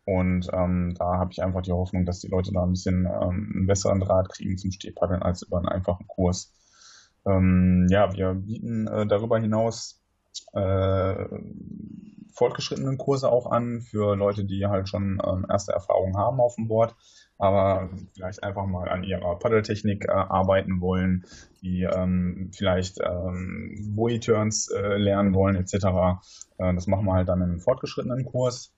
Und 0.04 0.48
ähm, 0.52 0.94
da 0.98 1.18
habe 1.18 1.32
ich 1.32 1.42
einfach 1.42 1.62
die 1.62 1.72
Hoffnung, 1.72 2.06
dass 2.06 2.20
die 2.20 2.28
Leute 2.28 2.52
da 2.52 2.62
ein 2.62 2.70
bisschen 2.70 3.06
ähm, 3.06 3.52
einen 3.54 3.66
besseren 3.66 4.00
Draht 4.00 4.30
kriegen 4.30 4.56
zum 4.56 4.72
Stehpaddeln 4.72 5.22
als 5.22 5.42
über 5.42 5.58
einen 5.58 5.68
einfachen 5.68 6.06
Kurs. 6.06 6.54
Ähm, 7.26 7.86
ja, 7.90 8.12
wir 8.14 8.34
bieten 8.34 8.86
äh, 8.86 9.06
darüber 9.06 9.38
hinaus 9.38 9.97
äh, 10.52 11.26
fortgeschrittenen 12.32 12.98
Kurse 12.98 13.30
auch 13.30 13.50
an 13.50 13.80
für 13.80 14.16
Leute, 14.16 14.44
die 14.44 14.66
halt 14.66 14.88
schon 14.88 15.20
ähm, 15.26 15.46
erste 15.48 15.72
Erfahrungen 15.72 16.16
haben 16.16 16.40
auf 16.40 16.54
dem 16.54 16.68
Board, 16.68 16.94
aber 17.38 17.90
vielleicht 18.14 18.42
einfach 18.42 18.66
mal 18.66 18.88
an 18.88 19.02
ihrer 19.02 19.38
Paddeltechnik 19.38 20.06
äh, 20.06 20.12
arbeiten 20.12 20.80
wollen, 20.80 21.24
die 21.62 21.82
ähm, 21.82 22.50
vielleicht 22.54 22.98
ähm, 23.00 23.94
Bowie-Turns 23.96 24.70
äh, 24.70 24.96
lernen 24.96 25.34
wollen 25.34 25.56
etc. 25.56 25.74
Äh, 26.58 26.74
das 26.74 26.86
machen 26.86 27.06
wir 27.06 27.14
halt 27.14 27.28
dann 27.28 27.42
einem 27.42 27.60
fortgeschrittenen 27.60 28.24
Kurs. 28.24 28.72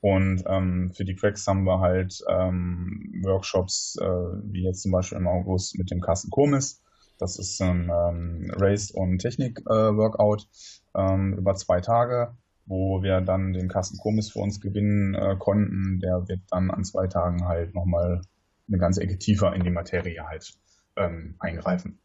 Und 0.00 0.44
ähm, 0.46 0.92
für 0.94 1.04
die 1.04 1.16
Cracks 1.16 1.46
haben 1.46 1.64
wir 1.64 1.80
halt 1.80 2.22
ähm, 2.28 3.22
Workshops, 3.24 3.96
äh, 4.00 4.04
wie 4.04 4.62
jetzt 4.62 4.82
zum 4.82 4.92
Beispiel 4.92 5.18
im 5.18 5.26
August 5.26 5.78
mit 5.78 5.90
dem 5.90 6.00
Carsten 6.00 6.30
Komis. 6.30 6.82
Das 7.18 7.38
ist 7.38 7.60
ein 7.62 7.90
ähm, 7.90 8.52
Race- 8.56 8.90
und 8.90 9.18
Technik-Workout 9.18 10.48
ähm, 10.94 11.34
über 11.38 11.54
zwei 11.54 11.80
Tage, 11.80 12.36
wo 12.66 13.02
wir 13.02 13.20
dann 13.20 13.52
den 13.52 13.68
Carsten 13.68 13.98
Komis 13.98 14.30
für 14.30 14.40
uns 14.40 14.60
gewinnen 14.60 15.14
äh, 15.14 15.36
konnten. 15.38 16.00
Der 16.00 16.28
wird 16.28 16.40
dann 16.50 16.70
an 16.70 16.84
zwei 16.84 17.06
Tagen 17.06 17.46
halt 17.46 17.74
nochmal 17.74 18.20
eine 18.68 18.78
ganze 18.78 19.02
Ecke 19.02 19.18
tiefer 19.18 19.54
in 19.54 19.62
die 19.62 19.70
Materie 19.70 20.26
halt 20.26 20.58
ähm, 20.96 21.36
eingreifen. 21.38 22.00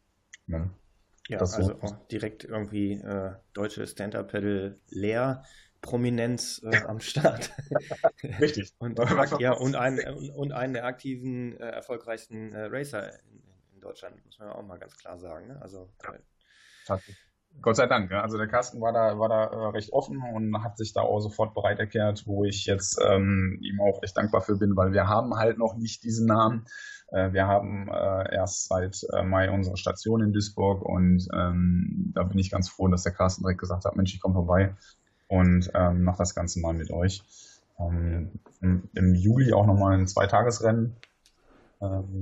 Ne? 0.46 0.70
Ja, 1.28 1.38
das 1.38 1.54
also 1.54 1.78
so. 1.80 1.96
direkt 2.10 2.44
irgendwie 2.44 2.92
äh, 2.92 3.32
deutsche 3.52 3.86
Stand-Up-Pedal 3.86 4.78
leer. 4.88 5.42
Prominenz 5.82 6.62
äh, 6.64 6.76
am 6.86 7.00
Start. 7.00 7.50
Richtig. 8.40 8.72
und, 8.78 9.00
ja, 9.40 9.52
und, 9.52 9.74
ein, 9.74 9.98
und 10.36 10.52
einen 10.52 10.74
der 10.74 10.84
aktiven, 10.84 11.56
äh, 11.56 11.70
erfolgreichsten 11.70 12.52
äh, 12.52 12.66
Racer 12.66 13.18
in, 13.24 13.41
Deutschland, 13.82 14.24
muss 14.24 14.38
man 14.38 14.48
ja 14.48 14.54
auch 14.54 14.62
mal 14.62 14.78
ganz 14.78 14.96
klar 14.96 15.18
sagen. 15.18 15.48
Ne? 15.48 15.60
Also, 15.60 15.88
Tatsächlich. 16.86 17.32
Gott 17.60 17.76
sei 17.76 17.86
Dank. 17.86 18.10
Also 18.12 18.38
der 18.38 18.48
Carsten 18.48 18.80
war 18.80 18.92
da, 18.92 19.18
war 19.18 19.28
da 19.28 19.44
äh, 19.44 19.68
recht 19.70 19.92
offen 19.92 20.22
und 20.34 20.64
hat 20.64 20.78
sich 20.78 20.94
da 20.94 21.02
auch 21.02 21.20
sofort 21.20 21.54
bereit 21.54 21.78
erklärt, 21.78 22.26
wo 22.26 22.44
ich 22.44 22.64
jetzt 22.66 22.98
ähm, 23.04 23.58
ihm 23.60 23.80
auch 23.80 24.02
recht 24.02 24.16
dankbar 24.16 24.40
für 24.40 24.56
bin, 24.56 24.74
weil 24.76 24.92
wir 24.92 25.06
haben 25.06 25.36
halt 25.36 25.58
noch 25.58 25.76
nicht 25.76 26.02
diesen 26.02 26.26
Namen. 26.26 26.64
Äh, 27.08 27.32
wir 27.32 27.46
haben 27.46 27.88
äh, 27.88 28.34
erst 28.34 28.68
seit 28.68 29.02
äh, 29.12 29.22
Mai 29.22 29.50
unsere 29.50 29.76
Station 29.76 30.22
in 30.22 30.32
Duisburg 30.32 30.82
und 30.82 31.28
ähm, 31.34 32.12
da 32.14 32.22
bin 32.22 32.38
ich 32.38 32.50
ganz 32.50 32.68
froh, 32.70 32.88
dass 32.88 33.02
der 33.02 33.12
Carsten 33.12 33.42
direkt 33.42 33.60
gesagt 33.60 33.84
hat, 33.84 33.96
Mensch, 33.96 34.14
ich 34.14 34.20
komme 34.20 34.34
vorbei 34.34 34.74
und 35.28 35.70
ähm, 35.74 36.04
mach 36.04 36.16
das 36.16 36.34
Ganze 36.34 36.58
mal 36.60 36.74
mit 36.74 36.90
euch. 36.90 37.22
Ähm, 37.78 38.32
im, 38.60 39.14
Juli 39.14 39.52
auch 39.52 39.66
nochmal 39.66 39.98
ein 39.98 40.06
Zweitagesrennen 40.06 40.96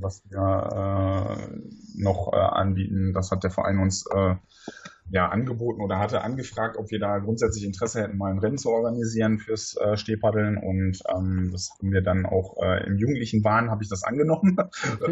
was 0.00 0.22
wir 0.30 1.38
äh, 1.38 2.02
noch 2.02 2.32
äh, 2.32 2.36
anbieten. 2.36 3.12
Das 3.12 3.30
hat 3.30 3.44
der 3.44 3.50
Verein 3.50 3.78
uns 3.78 4.04
äh, 4.14 4.34
ja 5.10 5.28
angeboten 5.28 5.82
oder 5.82 5.98
hatte 5.98 6.22
angefragt, 6.22 6.76
ob 6.76 6.90
wir 6.90 7.00
da 7.00 7.18
grundsätzlich 7.18 7.64
Interesse 7.64 8.02
hätten, 8.02 8.16
mal 8.16 8.30
ein 8.30 8.38
Rennen 8.38 8.58
zu 8.58 8.70
organisieren 8.70 9.38
fürs 9.38 9.76
äh, 9.76 9.96
Stehpaddeln 9.96 10.56
und 10.56 11.00
ähm, 11.14 11.50
das 11.52 11.70
haben 11.78 11.92
wir 11.92 12.02
dann 12.02 12.26
auch 12.26 12.56
äh, 12.62 12.86
im 12.86 12.96
jugendlichen 12.96 13.42
Bahn 13.42 13.70
habe 13.70 13.82
ich 13.82 13.88
das 13.88 14.04
angenommen, 14.04 14.56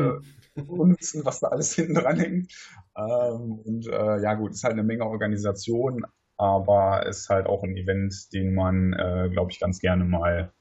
unnützen, 0.67 1.25
was 1.25 1.41
da 1.41 1.49
alles 1.49 1.75
hinten 1.75 1.95
dran 1.95 2.19
hängt. 2.19 2.53
Ähm, 2.97 3.61
und 3.65 3.87
äh, 3.89 4.23
ja 4.23 4.35
gut, 4.35 4.53
ist 4.53 4.65
halt 4.65 4.75
eine 4.75 4.85
Menge 4.85 5.05
Organisation, 5.05 6.05
aber 6.37 7.05
ist 7.07 7.29
halt 7.29 7.47
auch 7.47 7.65
ein 7.65 7.77
Event, 7.77 8.33
den 8.33 8.55
man, 8.55 8.93
äh, 8.93 9.29
glaube 9.31 9.51
ich, 9.51 9.59
ganz 9.59 9.81
gerne 9.81 10.05
mal 10.05 10.53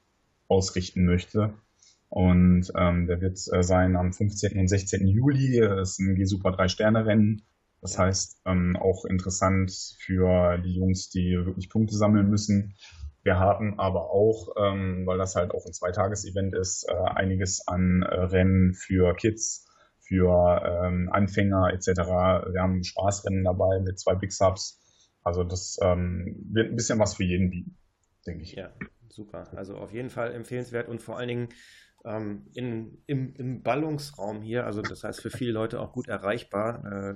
ausrichten 0.48 1.04
möchte. 1.04 1.54
Und 2.08 2.72
ähm, 2.76 3.06
der 3.06 3.20
wird 3.20 3.38
äh, 3.52 3.62
sein 3.62 3.96
am 3.96 4.12
15. 4.12 4.58
und 4.58 4.68
16. 4.68 5.06
Juli. 5.06 5.60
Das 5.60 5.92
ist 5.92 5.98
ein 5.98 6.14
G-Super 6.14 6.50
3-Sterne-Rennen. 6.50 7.42
Das 7.80 7.98
heißt, 7.98 8.42
ähm, 8.46 8.76
auch 8.76 9.04
interessant 9.04 9.72
für 10.00 10.58
die 10.58 10.74
Jungs, 10.74 11.10
die 11.10 11.36
wirklich 11.44 11.68
Punkte 11.68 11.96
sammeln 11.96 12.28
müssen. 12.28 12.74
Wir 13.22 13.38
haben 13.38 13.78
aber 13.78 14.10
auch, 14.10 14.54
ähm, 14.56 15.06
weil 15.06 15.18
das 15.18 15.36
halt 15.36 15.52
auch 15.52 15.64
ein 15.66 15.72
Zweitages-Event 15.72 16.54
ist, 16.54 16.88
äh, 16.88 16.94
einiges 16.94 17.66
an 17.68 18.02
äh, 18.02 18.14
Rennen 18.14 18.74
für 18.74 19.14
Kids, 19.14 19.66
für 20.00 20.62
ähm, 20.64 21.10
Anfänger 21.12 21.70
etc. 21.72 21.88
Wir 21.88 22.62
haben 22.62 22.82
Spaßrennen 22.82 23.44
dabei 23.44 23.80
mit 23.80 23.98
zwei 24.00 24.14
Big 24.14 24.32
Subs. 24.32 24.80
Also 25.22 25.44
das 25.44 25.76
ähm, 25.82 26.36
wird 26.50 26.70
ein 26.70 26.76
bisschen 26.76 26.98
was 26.98 27.16
für 27.16 27.24
jeden 27.24 27.50
bieten, 27.50 27.76
denke 28.26 28.44
ich. 28.44 28.54
Ja, 28.54 28.70
super. 29.08 29.46
Also 29.54 29.76
auf 29.76 29.92
jeden 29.92 30.08
Fall 30.08 30.32
empfehlenswert 30.32 30.88
und 30.88 31.02
vor 31.02 31.18
allen 31.18 31.28
Dingen 31.28 31.48
ähm, 32.04 32.46
in, 32.54 33.02
im, 33.06 33.34
im 33.34 33.62
Ballungsraum 33.62 34.42
hier, 34.42 34.66
also 34.66 34.82
das 34.82 35.04
heißt 35.04 35.20
für 35.20 35.30
viele 35.30 35.52
Leute 35.52 35.80
auch 35.80 35.92
gut 35.92 36.08
erreichbar. 36.08 36.84
Äh, 36.84 37.14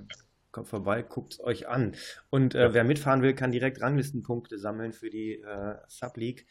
kommt 0.52 0.68
vorbei, 0.68 1.02
guckt 1.02 1.32
es 1.32 1.40
euch 1.40 1.68
an. 1.68 1.96
Und 2.30 2.54
äh, 2.54 2.72
wer 2.74 2.84
mitfahren 2.84 3.22
will, 3.22 3.34
kann 3.34 3.52
direkt 3.52 3.80
Ranglistenpunkte 3.80 4.58
sammeln 4.58 4.92
für 4.92 5.10
die 5.10 5.40
äh, 5.40 5.76
Sub-League. 5.88 6.46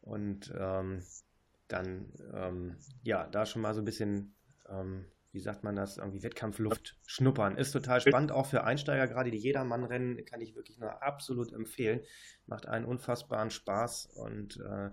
Und 0.00 0.52
ähm, 0.58 1.02
dann, 1.68 2.12
ähm, 2.34 2.76
ja, 3.02 3.26
da 3.28 3.46
schon 3.46 3.62
mal 3.62 3.74
so 3.74 3.80
ein 3.80 3.84
bisschen, 3.84 4.34
ähm, 4.68 5.06
wie 5.30 5.40
sagt 5.40 5.62
man 5.62 5.76
das, 5.76 5.96
irgendwie 5.96 6.22
Wettkampfluft 6.22 6.98
schnuppern. 7.06 7.56
Ist 7.56 7.72
total 7.72 8.00
spannend, 8.00 8.32
auch 8.32 8.46
für 8.46 8.64
Einsteiger, 8.64 9.06
gerade 9.06 9.30
die 9.30 9.38
Jedermann-Rennen 9.38 10.24
kann 10.26 10.40
ich 10.40 10.54
wirklich 10.54 10.78
nur 10.78 11.02
absolut 11.02 11.52
empfehlen. 11.52 12.00
Macht 12.46 12.66
einen 12.66 12.84
unfassbaren 12.84 13.50
Spaß 13.50 14.06
und 14.06 14.58
äh, 14.60 14.90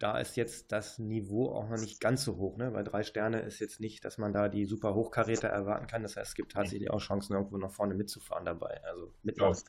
da 0.00 0.18
ist 0.18 0.36
jetzt 0.36 0.72
das 0.72 0.98
Niveau 0.98 1.52
auch 1.52 1.68
noch 1.68 1.78
nicht 1.78 2.00
ganz 2.00 2.24
so 2.24 2.36
hoch. 2.38 2.56
Ne? 2.56 2.70
Bei 2.70 2.82
drei 2.82 3.02
Sterne 3.02 3.40
ist 3.40 3.60
jetzt 3.60 3.80
nicht, 3.80 4.04
dass 4.04 4.18
man 4.18 4.32
da 4.32 4.48
die 4.48 4.64
super 4.64 4.94
Hochkaräter 4.94 5.48
erwarten 5.48 5.86
kann. 5.86 6.02
Das 6.02 6.16
heißt, 6.16 6.30
es 6.30 6.34
gibt 6.34 6.52
tatsächlich 6.52 6.90
auch 6.90 7.00
Chancen, 7.00 7.34
irgendwo 7.34 7.58
nach 7.58 7.70
vorne 7.70 7.94
mitzufahren 7.94 8.44
dabei. 8.44 8.80
Also 8.84 9.12
mitmachen. 9.22 9.62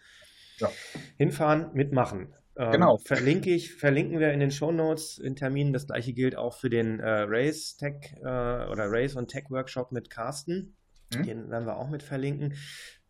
Ja. 0.58 0.70
Hinfahren, 1.18 1.72
mitmachen. 1.74 2.34
Ähm, 2.56 2.72
genau. 2.72 2.98
Verlinke 2.98 3.50
ich, 3.50 3.74
verlinken 3.76 4.20
wir 4.20 4.32
in 4.32 4.40
den 4.40 4.52
Show 4.52 4.72
Notes 4.72 5.18
in 5.18 5.36
Terminen. 5.36 5.74
Das 5.74 5.88
gleiche 5.88 6.14
gilt 6.14 6.38
auch 6.38 6.54
für 6.54 6.70
den 6.70 7.00
äh, 7.00 7.26
Race 7.28 7.76
Tech 7.78 8.14
äh, 8.18 8.22
oder 8.22 8.86
Race 8.90 9.16
und 9.16 9.28
Tech 9.28 9.46
Workshop 9.50 9.92
mit 9.92 10.10
Carsten. 10.10 10.76
Mhm. 11.14 11.24
Den 11.24 11.50
werden 11.50 11.66
wir 11.66 11.78
auch 11.78 11.90
mit 11.90 12.04
verlinken. 12.04 12.56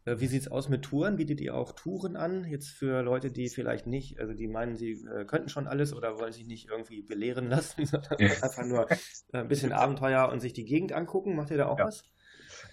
Äh, 0.06 0.20
wie 0.20 0.28
sieht 0.28 0.42
es 0.42 0.52
aus 0.52 0.70
mit 0.70 0.84
Touren? 0.84 1.18
Bietet 1.18 1.42
ihr 1.42 1.56
auch 1.56 1.74
Touren 1.74 2.16
an? 2.16 2.46
Jetzt 2.46 2.70
für 2.70 3.02
Leute, 3.02 3.32
die 3.32 3.50
vielleicht 3.50 3.88
nicht, 3.88 4.20
also 4.20 4.34
die 4.34 4.48
meinen, 4.48 4.76
sie 4.76 4.92
äh, 4.92 5.26
könnten 5.26 5.50
schon 5.50 5.68
alles 5.68 5.94
oder 5.94 6.20
wollen 6.20 6.34
sich 6.34 6.48
nicht 6.48 6.70
irgendwie 6.70 7.02
belehren 7.02 7.48
lassen, 7.50 7.86
sondern 7.86 8.20
einfach 8.20 8.66
nur 8.66 8.90
äh, 8.90 8.98
ein 9.34 9.48
bisschen 9.48 9.72
Abenteuer 9.72 10.30
und 10.30 10.40
sich 10.40 10.54
die 10.54 10.66
Gegend 10.66 10.94
angucken. 10.94 11.36
Macht 11.36 11.52
ihr 11.52 11.58
da 11.58 11.68
auch 11.68 11.80
ja. 11.80 11.86
was? 11.86 12.04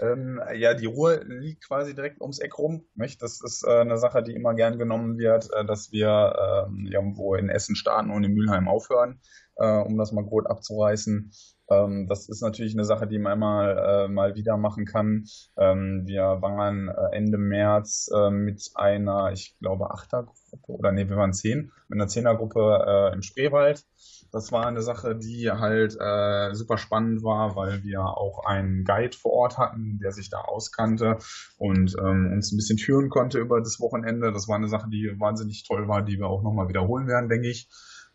Ähm, 0.01 0.41
ja, 0.55 0.75
die 0.75 0.87
Ruhe 0.87 1.23
liegt 1.25 1.67
quasi 1.67 1.95
direkt 1.95 2.21
ums 2.21 2.39
Eck 2.39 2.59
rum. 2.59 2.87
Nicht? 2.95 3.23
Das 3.23 3.41
ist 3.43 3.65
äh, 3.67 3.81
eine 3.81 3.99
Sache, 3.99 4.23
die 4.23 4.35
immer 4.35 4.55
gern 4.55 4.79
genommen 4.79 5.19
wird, 5.19 5.49
äh, 5.53 5.65
dass 5.65 5.93
wir 5.93 6.67
ähm, 6.69 6.87
irgendwo 6.87 7.35
in 7.35 7.49
Essen 7.49 7.77
starten 7.77 8.11
und 8.11 8.25
in 8.25 8.33
Mülheim 8.33 8.69
aufhören, 8.69 9.21
äh, 9.57 9.67
um 9.67 9.97
das 9.99 10.13
mal 10.13 10.25
grob 10.25 10.47
abzureißen. 10.47 11.33
Ähm, 11.71 12.07
das 12.09 12.29
ist 12.29 12.43
natürlich 12.43 12.75
eine 12.75 12.85
Sache, 12.85 13.07
die 13.07 13.19
man 13.19 13.39
mal, 13.39 14.07
äh, 14.07 14.09
mal 14.09 14.35
wieder 14.35 14.57
machen 14.57 14.85
kann. 14.85 15.25
Ähm, 15.57 16.03
wir 16.07 16.39
waren 16.41 16.89
äh, 16.89 17.17
Ende 17.17 17.39
März 17.39 18.11
äh, 18.15 18.31
mit 18.31 18.71
einer, 18.75 19.33
ich 19.33 19.57
glaube, 19.61 19.91
Achtergruppe 19.91 20.37
oder 20.67 20.93
nee, 20.93 21.09
wir 21.09 21.17
waren 21.17 21.33
zehn, 21.33 21.73
mit 21.89 22.01
einer 22.01 22.09
Zehnergruppe 22.09 22.85
äh, 22.87 23.15
im 23.15 23.23
Spreewald. 23.23 23.85
Das 24.31 24.53
war 24.53 24.67
eine 24.67 24.83
Sache, 24.83 25.17
die 25.17 25.51
halt 25.51 25.97
äh, 25.99 26.55
super 26.55 26.77
spannend 26.77 27.23
war, 27.23 27.57
weil 27.57 27.83
wir 27.83 28.03
auch 28.03 28.45
einen 28.45 28.85
Guide 28.85 29.17
vor 29.17 29.33
Ort 29.33 29.59
hatten, 29.59 29.99
der 30.03 30.13
sich 30.13 30.29
da 30.29 30.41
auskannte 30.41 31.19
und 31.57 31.97
ähm, 31.99 32.33
uns 32.35 32.53
ein 32.53 32.57
bisschen 32.57 32.79
führen 32.79 33.09
konnte 33.09 33.39
über 33.39 33.61
das 33.61 33.81
Wochenende. 33.81 34.33
Das 34.33 34.47
war 34.49 34.57
eine 34.57 34.69
Sache, 34.69 34.91
die 34.91 35.15
wahnsinnig 35.19 35.65
toll 35.67 35.89
war, 35.89 36.03
die 36.03 36.19
wir 36.19 36.27
auch 36.27 36.43
nochmal 36.43 36.69
wiederholen 36.69 37.07
werden, 37.07 37.31
denke 37.31 37.49
ich. 37.49 37.69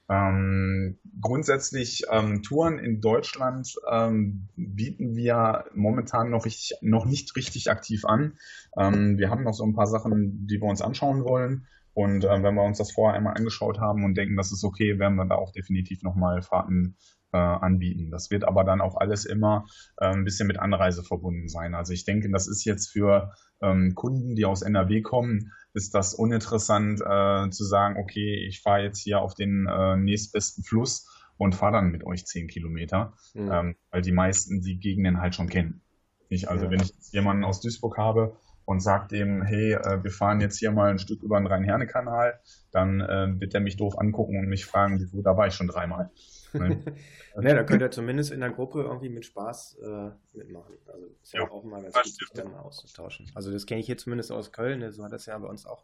Ähm, 0.09 0.99
grundsätzlich 1.21 2.03
ähm, 2.11 2.43
Touren 2.43 2.77
in 2.77 2.99
Deutschland 2.99 3.73
ähm, 3.89 4.47
bieten 4.55 5.15
wir 5.15 5.65
momentan 5.73 6.29
noch, 6.29 6.45
richtig, 6.45 6.77
noch 6.81 7.05
nicht 7.05 7.35
richtig 7.35 7.71
aktiv 7.71 8.05
an. 8.05 8.37
Ähm, 8.77 9.17
wir 9.17 9.29
haben 9.29 9.43
noch 9.43 9.53
so 9.53 9.63
ein 9.63 9.75
paar 9.75 9.87
Sachen, 9.87 10.45
die 10.47 10.59
wir 10.59 10.67
uns 10.67 10.81
anschauen 10.81 11.23
wollen. 11.23 11.67
Und 11.93 12.25
äh, 12.25 12.43
wenn 12.43 12.55
wir 12.55 12.63
uns 12.63 12.79
das 12.79 12.91
vorher 12.91 13.15
einmal 13.17 13.35
angeschaut 13.35 13.79
haben 13.79 14.03
und 14.03 14.15
denken, 14.15 14.35
das 14.35 14.51
ist 14.51 14.63
okay, 14.63 14.99
werden 14.99 15.15
wir 15.15 15.25
da 15.25 15.35
auch 15.35 15.51
definitiv 15.51 16.01
nochmal 16.03 16.41
Fahrten 16.41 16.95
äh, 17.33 17.37
anbieten. 17.37 18.11
Das 18.11 18.31
wird 18.31 18.45
aber 18.45 18.63
dann 18.63 18.79
auch 18.79 18.95
alles 18.95 19.25
immer 19.25 19.65
äh, 19.97 20.05
ein 20.05 20.23
bisschen 20.23 20.47
mit 20.47 20.59
Anreise 20.59 21.03
verbunden 21.03 21.49
sein. 21.49 21.73
Also 21.73 21.91
ich 21.91 22.05
denke, 22.05 22.29
das 22.31 22.47
ist 22.47 22.63
jetzt 22.63 22.91
für 22.91 23.33
ähm, 23.61 23.95
Kunden, 23.95 24.35
die 24.35 24.45
aus 24.45 24.61
NRW 24.61 25.01
kommen, 25.01 25.51
ist 25.73 25.95
das 25.95 26.13
uninteressant 26.13 27.01
äh, 27.01 27.49
zu 27.49 27.63
sagen, 27.63 27.97
okay, 27.99 28.45
ich 28.47 28.61
fahre 28.61 28.83
jetzt 28.83 28.99
hier 28.99 29.19
auf 29.19 29.33
den 29.33 29.67
äh, 29.67 29.97
nächstbesten 29.97 30.63
Fluss 30.63 31.09
und 31.37 31.55
fahre 31.55 31.73
dann 31.73 31.91
mit 31.91 32.05
euch 32.05 32.25
zehn 32.25 32.47
Kilometer, 32.47 33.13
mhm. 33.33 33.51
ähm, 33.51 33.75
weil 33.89 34.01
die 34.01 34.11
meisten 34.11 34.61
die 34.61 34.79
Gegenden 34.79 35.19
halt 35.19 35.35
schon 35.35 35.49
kennen. 35.49 35.81
Ich, 36.29 36.49
also 36.49 36.65
ja. 36.65 36.71
wenn 36.71 36.81
ich 36.81 36.93
jemanden 37.11 37.43
aus 37.43 37.61
Duisburg 37.61 37.97
habe 37.97 38.37
und 38.65 38.79
sagt 38.81 39.11
dem, 39.11 39.41
hey, 39.41 39.73
äh, 39.73 40.03
wir 40.03 40.11
fahren 40.11 40.39
jetzt 40.39 40.57
hier 40.57 40.71
mal 40.71 40.91
ein 40.91 40.99
Stück 40.99 41.23
über 41.23 41.39
den 41.39 41.47
Rhein-Herne-Kanal, 41.47 42.39
dann 42.71 43.01
äh, 43.01 43.39
wird 43.39 43.53
er 43.53 43.59
mich 43.59 43.77
doof 43.77 43.97
angucken 43.97 44.37
und 44.37 44.47
mich 44.47 44.65
fragen, 44.65 44.99
wieso, 44.99 45.21
da 45.21 45.35
war 45.35 45.47
ich 45.47 45.53
schon 45.53 45.67
dreimal. 45.67 46.11
Ne? 46.53 46.83
ja, 47.41 47.53
da 47.55 47.63
könnt 47.63 47.81
ihr 47.81 47.91
zumindest 47.91 48.31
in 48.31 48.39
der 48.39 48.51
Gruppe 48.51 48.81
irgendwie 48.83 49.09
mit 49.09 49.25
Spaß 49.25 49.79
äh, 49.83 50.37
mitmachen. 50.37 50.75
Also 50.87 51.07
ist 51.21 51.33
ja, 51.33 51.41
ja 51.41 51.49
auch 51.49 51.63
mal 51.63 51.81
ganz 51.81 51.95
gut, 51.95 52.05
sich 52.05 52.29
dann 52.33 52.53
auszutauschen. 52.55 53.29
Also 53.33 53.51
das 53.51 53.65
kenne 53.65 53.81
ich 53.81 53.85
hier 53.85 53.97
zumindest 53.97 54.31
aus 54.31 54.51
Köln, 54.51 54.91
so 54.91 55.03
hat 55.03 55.11
das 55.11 55.25
ja 55.25 55.37
bei 55.37 55.47
uns 55.47 55.65
auch 55.65 55.83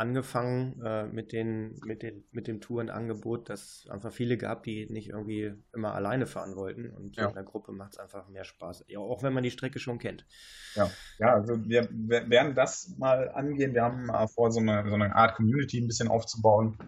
angefangen 0.00 0.80
äh, 0.82 1.04
mit, 1.06 1.32
den, 1.32 1.78
mit, 1.84 2.02
den, 2.02 2.24
mit 2.32 2.48
dem 2.48 2.60
Tourenangebot, 2.60 3.50
dass 3.50 3.86
einfach 3.90 4.10
viele 4.10 4.38
gehabt, 4.38 4.64
die 4.64 4.86
nicht 4.90 5.10
irgendwie 5.10 5.52
immer 5.74 5.94
alleine 5.94 6.26
fahren 6.26 6.56
wollten. 6.56 6.90
Und 6.90 7.16
ja. 7.16 7.28
in 7.28 7.34
der 7.34 7.44
Gruppe 7.44 7.72
macht 7.72 7.92
es 7.92 7.98
einfach 7.98 8.26
mehr 8.28 8.44
Spaß. 8.44 8.86
Ja, 8.88 8.98
auch 8.98 9.22
wenn 9.22 9.34
man 9.34 9.42
die 9.42 9.50
Strecke 9.50 9.78
schon 9.78 9.98
kennt. 9.98 10.26
Ja, 10.74 10.90
ja 11.18 11.34
also 11.34 11.62
wir, 11.68 11.88
wir 11.92 12.30
werden 12.30 12.54
das 12.54 12.96
mal 12.98 13.30
angehen. 13.30 13.74
Wir 13.74 13.82
haben 13.82 14.08
äh, 14.08 14.26
vor, 14.26 14.50
so 14.50 14.60
eine, 14.60 14.88
so 14.88 14.94
eine 14.94 15.14
Art 15.14 15.36
Community 15.36 15.78
ein 15.78 15.86
bisschen 15.86 16.08
aufzubauen, 16.08 16.78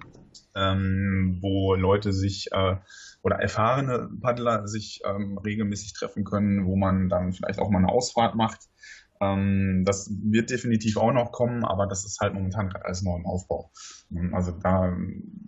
ähm, 0.56 1.38
wo 1.42 1.74
Leute 1.74 2.14
sich 2.14 2.50
äh, 2.52 2.76
oder 3.22 3.36
erfahrene 3.36 4.08
Paddler 4.20 4.66
sich 4.66 5.02
ähm, 5.04 5.38
regelmäßig 5.38 5.92
treffen 5.92 6.24
können, 6.24 6.66
wo 6.66 6.76
man 6.76 7.10
dann 7.10 7.32
vielleicht 7.32 7.58
auch 7.58 7.68
mal 7.68 7.78
eine 7.78 7.90
Ausfahrt 7.90 8.34
macht 8.34 8.68
das 9.84 10.10
wird 10.10 10.50
definitiv 10.50 10.96
auch 10.96 11.12
noch 11.12 11.32
kommen, 11.32 11.64
aber 11.64 11.86
das 11.86 12.04
ist 12.04 12.18
halt 12.20 12.34
momentan 12.34 12.68
gerade 12.68 12.84
alles 12.84 13.02
noch 13.02 13.16
im 13.16 13.26
Aufbau. 13.26 13.70
Ähm, 14.10 14.34
also 14.34 14.52
da 14.52 14.96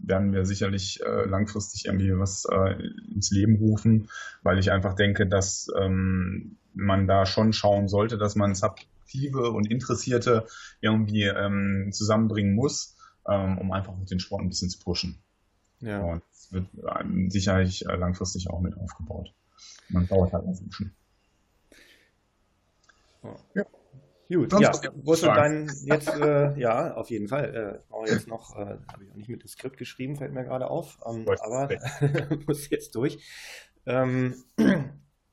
werden 0.02 0.32
wir 0.32 0.44
sicherlich 0.44 1.00
äh, 1.04 1.24
langfristig 1.24 1.87
irgendwie 1.87 2.16
was 2.16 2.44
äh, 2.50 2.74
ins 3.12 3.30
Leben 3.30 3.56
rufen, 3.56 4.08
weil 4.42 4.58
ich 4.58 4.70
einfach 4.70 4.94
denke, 4.94 5.26
dass 5.26 5.68
ähm, 5.80 6.56
man 6.74 7.06
da 7.06 7.26
schon 7.26 7.52
schauen 7.52 7.88
sollte, 7.88 8.18
dass 8.18 8.37
man 8.37 8.54
Subaktive 8.54 9.50
und 9.50 9.70
Interessierte 9.70 10.46
irgendwie 10.80 11.24
ähm, 11.24 11.90
zusammenbringen 11.92 12.54
muss, 12.54 12.96
ähm, 13.28 13.58
um 13.58 13.72
einfach 13.72 13.94
den 14.10 14.20
Sport 14.20 14.42
ein 14.42 14.48
bisschen 14.48 14.70
zu 14.70 14.78
pushen. 14.80 15.18
Ja. 15.80 16.00
Und 16.00 16.22
das 16.30 16.52
wird 16.52 16.66
äh, 16.74 17.30
sicherlich 17.30 17.84
langfristig 17.88 18.50
auch 18.50 18.60
mit 18.60 18.76
aufgebaut. 18.76 19.32
Man 19.88 20.06
dauert 20.06 20.32
halt 20.32 20.46
ein 20.46 20.52
bisschen. 20.52 20.94
Ja. 23.54 23.64
Gut, 24.32 24.50
Sonst 24.50 24.84
ja, 24.84 24.90
wo 25.02 25.12
ist 25.12 25.22
dein 25.22 25.70
jetzt, 25.84 26.08
äh, 26.08 26.58
ja, 26.58 26.94
auf 26.94 27.10
jeden 27.10 27.28
Fall. 27.28 27.82
Äh, 27.84 27.88
brauche 27.90 28.08
jetzt 28.08 28.26
noch, 28.26 28.56
äh, 28.56 28.78
habe 28.90 29.04
ich 29.04 29.10
auch 29.10 29.16
nicht 29.16 29.28
mit 29.28 29.42
dem 29.42 29.48
Skript 29.48 29.76
geschrieben, 29.76 30.16
fällt 30.16 30.32
mir 30.32 30.44
gerade 30.44 30.68
auf, 30.68 30.98
ähm, 31.06 31.26
aber 31.40 31.68
muss 32.46 32.70
jetzt 32.70 32.94
durch. 32.94 33.18
Ähm, 33.87 34.34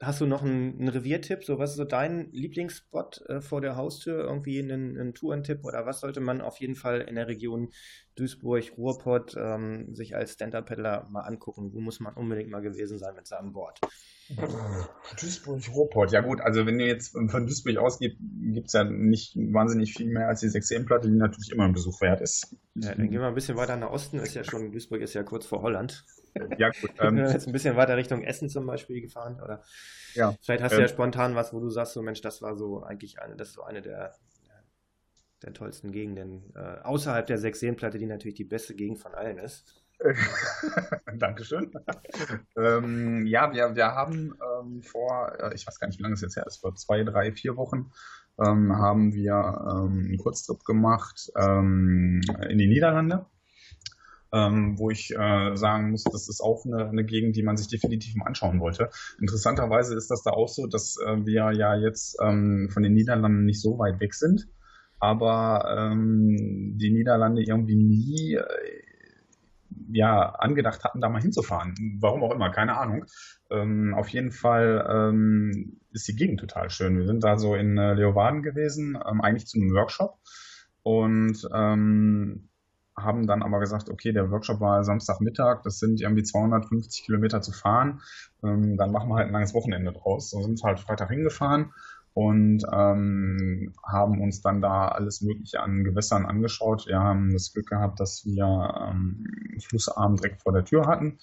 hast 0.01 0.19
du 0.19 0.25
noch 0.25 0.43
einen, 0.43 0.79
einen 0.79 0.87
Reviertipp? 0.89 1.43
So, 1.43 1.59
was 1.59 1.71
ist 1.71 1.77
so 1.77 1.85
dein 1.85 2.31
Lieblingsspot 2.31 3.21
äh, 3.27 3.41
vor 3.41 3.61
der 3.61 3.75
Haustür? 3.75 4.23
Irgendwie 4.23 4.59
einen, 4.59 4.99
einen 4.99 5.13
Tourentipp 5.13 5.63
oder 5.63 5.85
was 5.85 5.99
sollte 5.99 6.21
man 6.21 6.41
auf 6.41 6.57
jeden 6.57 6.75
Fall 6.75 7.01
in 7.01 7.15
der 7.15 7.27
Region 7.27 7.71
Duisburg, 8.15 8.77
Ruhrpott 8.77 9.35
ähm, 9.37 9.95
sich 9.95 10.15
als 10.15 10.33
Stand-Up-Paddler 10.33 11.07
mal 11.11 11.21
angucken? 11.21 11.71
Wo 11.73 11.79
muss 11.79 11.99
man 11.99 12.15
unbedingt 12.15 12.49
mal 12.49 12.61
gewesen 12.61 12.97
sein 12.97 13.15
mit 13.15 13.27
seinem 13.27 13.53
Board? 13.53 13.79
Duisburg, 15.19 15.61
Ruhrpott. 15.73 16.11
Ja 16.11 16.21
gut, 16.21 16.41
also 16.41 16.65
wenn 16.65 16.79
ihr 16.79 16.87
jetzt 16.87 17.09
von 17.11 17.45
Duisburg 17.45 17.77
ausgeht, 17.77 18.17
gibt 18.19 18.67
es 18.67 18.73
ja 18.73 18.83
nicht 18.83 19.35
wahnsinnig 19.35 19.93
viel 19.93 20.07
mehr 20.07 20.27
als 20.27 20.39
die 20.39 20.47
6-platte, 20.47 21.09
die 21.09 21.17
natürlich 21.17 21.51
immer 21.51 21.65
ein 21.65 21.73
Besuch 21.73 22.01
wert 22.01 22.21
ist. 22.21 22.55
Ja, 22.75 22.95
dann 22.95 23.09
gehen 23.09 23.19
wir 23.19 23.27
ein 23.27 23.35
bisschen 23.35 23.57
weiter 23.57 23.75
nach 23.75 23.91
Osten. 23.91 24.19
Ist 24.19 24.35
ja 24.35 24.43
schon, 24.43 24.71
Duisburg 24.71 25.01
ist 25.01 25.13
ja 25.13 25.23
kurz 25.23 25.45
vor 25.45 25.61
Holland. 25.61 26.05
Ja 26.57 26.69
gut. 26.69 26.91
Ähm, 26.99 27.17
jetzt 27.17 27.47
ein 27.47 27.53
bisschen 27.53 27.75
weiter 27.75 27.97
Richtung 27.97 28.23
Essen 28.23 28.49
zum 28.49 28.65
Beispiel 28.65 29.01
gefahren, 29.01 29.39
oder? 29.41 29.63
Ja. 30.13 30.35
Vielleicht 30.41 30.63
hast 30.63 30.73
du 30.73 30.77
ja 30.77 30.87
ähm, 30.87 30.89
spontan 30.89 31.35
was, 31.35 31.53
wo 31.53 31.59
du 31.59 31.69
sagst, 31.69 31.93
so 31.93 32.01
Mensch, 32.01 32.21
das 32.21 32.41
war 32.41 32.55
so 32.55 32.83
eigentlich 32.83 33.21
eine, 33.21 33.35
das 33.35 33.49
ist 33.49 33.53
so 33.55 33.63
eine 33.63 33.81
der, 33.81 34.13
der 35.43 35.53
tollsten 35.53 35.91
Gegenden. 35.91 36.53
Äh, 36.55 36.81
außerhalb 36.83 37.25
der 37.25 37.39
6-platte, 37.39 37.97
die 37.97 38.05
natürlich 38.05 38.35
die 38.35 38.43
beste 38.43 38.75
Gegend 38.75 38.99
von 38.99 39.13
allen 39.13 39.37
ist. 39.37 39.81
Dankeschön. 41.17 41.71
ähm, 42.57 43.25
ja, 43.27 43.53
wir, 43.53 43.75
wir 43.75 43.87
haben 43.87 44.33
ähm, 44.59 44.81
vor, 44.81 45.33
äh, 45.39 45.53
ich 45.53 45.67
weiß 45.67 45.79
gar 45.79 45.87
nicht, 45.87 45.99
wie 45.99 46.03
lange 46.03 46.15
es 46.15 46.21
jetzt 46.21 46.35
her 46.35 46.45
ist, 46.47 46.57
vor 46.57 46.75
zwei, 46.75 47.03
drei, 47.03 47.31
vier 47.31 47.55
Wochen, 47.55 47.91
ähm, 48.39 48.75
haben 48.75 49.13
wir 49.13 49.33
ähm, 49.33 50.05
einen 50.07 50.17
Kurztrip 50.17 50.63
gemacht 50.63 51.31
ähm, 51.37 52.21
in 52.49 52.57
die 52.57 52.67
Niederlande. 52.67 53.25
Ähm, 54.33 54.79
wo 54.79 54.89
ich 54.89 55.13
äh, 55.13 55.55
sagen 55.57 55.91
muss, 55.91 56.05
das 56.05 56.29
ist 56.29 56.39
auch 56.39 56.65
eine, 56.65 56.87
eine, 56.87 57.03
Gegend, 57.03 57.35
die 57.35 57.43
man 57.43 57.57
sich 57.57 57.67
definitiv 57.67 58.15
mal 58.15 58.27
anschauen 58.27 58.61
wollte. 58.61 58.89
Interessanterweise 59.19 59.93
ist 59.93 60.09
das 60.09 60.23
da 60.23 60.31
auch 60.31 60.47
so, 60.47 60.67
dass 60.67 60.95
äh, 61.05 61.25
wir 61.25 61.51
ja 61.51 61.75
jetzt 61.75 62.17
ähm, 62.21 62.69
von 62.71 62.81
den 62.81 62.93
Niederlanden 62.93 63.43
nicht 63.43 63.61
so 63.61 63.77
weit 63.77 63.99
weg 63.99 64.13
sind, 64.13 64.47
aber 64.99 65.65
ähm, 65.77 66.77
die 66.77 66.91
Niederlande 66.91 67.43
irgendwie 67.43 67.75
nie 67.75 68.35
äh, 68.35 68.45
ja, 69.93 70.29
angedacht 70.29 70.83
hatten, 70.83 71.01
da 71.01 71.09
mal 71.09 71.21
hinzufahren. 71.21 71.75
Warum 71.99 72.23
auch 72.23 72.31
immer, 72.31 72.49
keine 72.49 72.77
Ahnung. 72.77 73.05
Ähm, 73.49 73.93
auf 73.93 74.09
jeden 74.09 74.31
Fall 74.31 74.85
ähm, 74.89 75.79
ist 75.91 76.07
die 76.07 76.15
Gegend 76.15 76.39
total 76.39 76.69
schön. 76.69 76.97
Wir 76.97 77.05
sind 77.05 77.23
da 77.23 77.37
so 77.37 77.55
in 77.55 77.77
äh, 77.77 77.93
Leeuwarden 77.93 78.43
gewesen, 78.43 78.97
ähm, 79.09 79.21
eigentlich 79.21 79.47
zu 79.47 79.59
einem 79.59 79.73
Workshop 79.73 80.17
und 80.83 81.47
ähm, 81.53 82.49
haben 83.03 83.27
dann 83.27 83.43
aber 83.43 83.59
gesagt, 83.59 83.89
okay, 83.89 84.11
der 84.11 84.31
Workshop 84.31 84.59
war 84.59 84.83
Samstagmittag, 84.83 85.61
das 85.63 85.79
sind 85.79 86.01
irgendwie 86.01 86.23
250 86.23 87.05
Kilometer 87.05 87.41
zu 87.41 87.51
fahren, 87.51 88.01
ähm, 88.43 88.77
dann 88.77 88.91
machen 88.91 89.09
wir 89.09 89.15
halt 89.15 89.27
ein 89.27 89.33
langes 89.33 89.53
Wochenende 89.53 89.91
draus. 89.93 90.29
So 90.29 90.41
sind 90.41 90.59
wir 90.61 90.67
halt 90.67 90.79
Freitag 90.79 91.09
hingefahren 91.09 91.73
und 92.13 92.63
ähm, 92.71 93.73
haben 93.85 94.21
uns 94.21 94.41
dann 94.41 94.61
da 94.61 94.89
alles 94.89 95.21
Mögliche 95.21 95.61
an 95.61 95.83
Gewässern 95.83 96.25
angeschaut. 96.25 96.87
Wir 96.87 96.99
haben 96.99 97.31
das 97.31 97.53
Glück 97.53 97.67
gehabt, 97.67 97.99
dass 97.99 98.25
wir 98.25 98.89
ähm, 98.89 99.25
Flussarm 99.59 100.17
direkt 100.17 100.41
vor 100.41 100.51
der 100.51 100.65
Tür 100.65 100.87
hatten, 100.87 101.19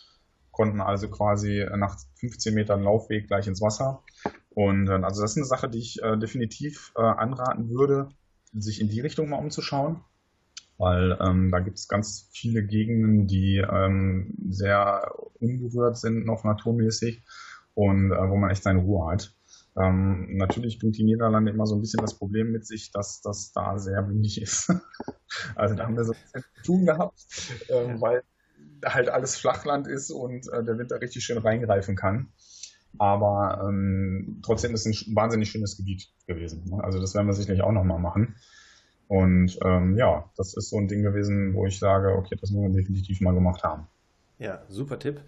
konnten 0.51 0.81
also 0.81 1.09
quasi 1.09 1.67
nach 1.77 1.99
15 2.17 2.55
Metern 2.55 2.83
Laufweg 2.83 3.29
gleich 3.29 3.47
ins 3.47 3.61
Wasser. 3.61 4.03
Und 4.51 4.89
äh, 4.89 4.93
also 4.93 5.23
das 5.23 5.33
ist 5.33 5.37
eine 5.37 5.47
Sache, 5.47 5.69
die 5.69 5.79
ich 5.79 6.03
äh, 6.03 6.17
definitiv 6.17 6.93
äh, 6.97 7.03
anraten 7.03 7.69
würde, 7.71 8.09
sich 8.55 8.81
in 8.81 8.89
die 8.89 9.01
Richtung 9.01 9.29
mal 9.29 9.37
umzuschauen 9.37 10.01
weil 10.79 11.19
ähm, 11.21 11.51
da 11.51 11.59
gibt 11.59 11.79
es 11.79 11.89
ganz 11.89 12.31
viele 12.33 12.65
Gegenden, 12.65 13.27
die 13.27 13.59
ähm, 13.59 14.35
sehr 14.49 15.13
unberührt 15.41 15.99
sind, 15.99 16.25
noch 16.25 16.45
naturmäßig 16.45 17.23
und 17.75 18.13
äh, 18.13 18.31
wo 18.31 18.37
man 18.37 18.51
echt 18.51 18.63
seine 18.63 18.81
Ruhe 18.81 19.11
hat. 19.11 19.35
Ähm, 19.77 20.37
natürlich 20.37 20.79
bringt 20.79 20.97
die 20.97 21.05
Niederlande 21.05 21.53
immer 21.53 21.67
so 21.67 21.77
ein 21.77 21.81
bisschen 21.81 22.01
das 22.01 22.19
Problem 22.19 22.51
mit 22.51 22.67
sich, 22.67 22.91
dass 22.91 23.21
das 23.21 23.53
da 23.53 23.79
sehr 23.79 24.09
windig 24.09 24.41
ist. 24.41 24.73
also 25.55 25.75
da 25.75 25.85
haben 25.85 25.97
wir 25.97 26.05
so 26.05 26.13
ein 26.13 26.19
bisschen 26.23 26.45
zu 26.57 26.63
tun 26.63 26.87
gehabt, 26.87 27.21
ähm, 27.69 28.01
weil 28.01 28.23
halt 28.85 29.09
alles 29.09 29.37
Flachland 29.37 29.87
ist 29.87 30.11
und 30.11 30.49
äh, 30.53 30.65
der 30.65 30.79
Winter 30.79 31.01
richtig 31.01 31.25
schön 31.25 31.39
reingreifen 31.39 31.97
kann. 31.97 32.33
Aber 32.99 33.65
ähm, 33.69 34.41
trotzdem 34.45 34.75
ist 34.75 34.87
es 34.87 35.07
ein 35.07 35.15
wahnsinnig 35.15 35.51
schönes 35.51 35.77
Gebiet 35.77 36.09
gewesen. 36.27 36.65
Ne? 36.71 36.83
Also 36.83 37.01
das 37.01 37.15
werden 37.15 37.27
wir 37.27 37.35
sicherlich 37.35 37.63
auch 37.63 37.73
nochmal 37.73 38.01
machen. 38.01 38.37
Und 39.09 39.59
ähm, 39.65 39.97
ja, 39.97 40.31
das 40.37 40.55
ist 40.55 40.71
so 40.71 40.77
ein 40.77 40.87
Ding 40.87 41.03
gewesen, 41.03 41.55
wo 41.55 41.67
ich 41.67 41.79
sage, 41.79 42.15
okay, 42.15 42.37
das 42.41 42.51
müssen 42.51 42.73
wir 42.73 42.81
definitiv 42.81 43.21
mal 43.21 43.35
gemacht 43.35 43.63
haben. 43.63 43.89
Ja, 44.39 44.65
super 44.69 44.99
Tipp. 44.99 45.21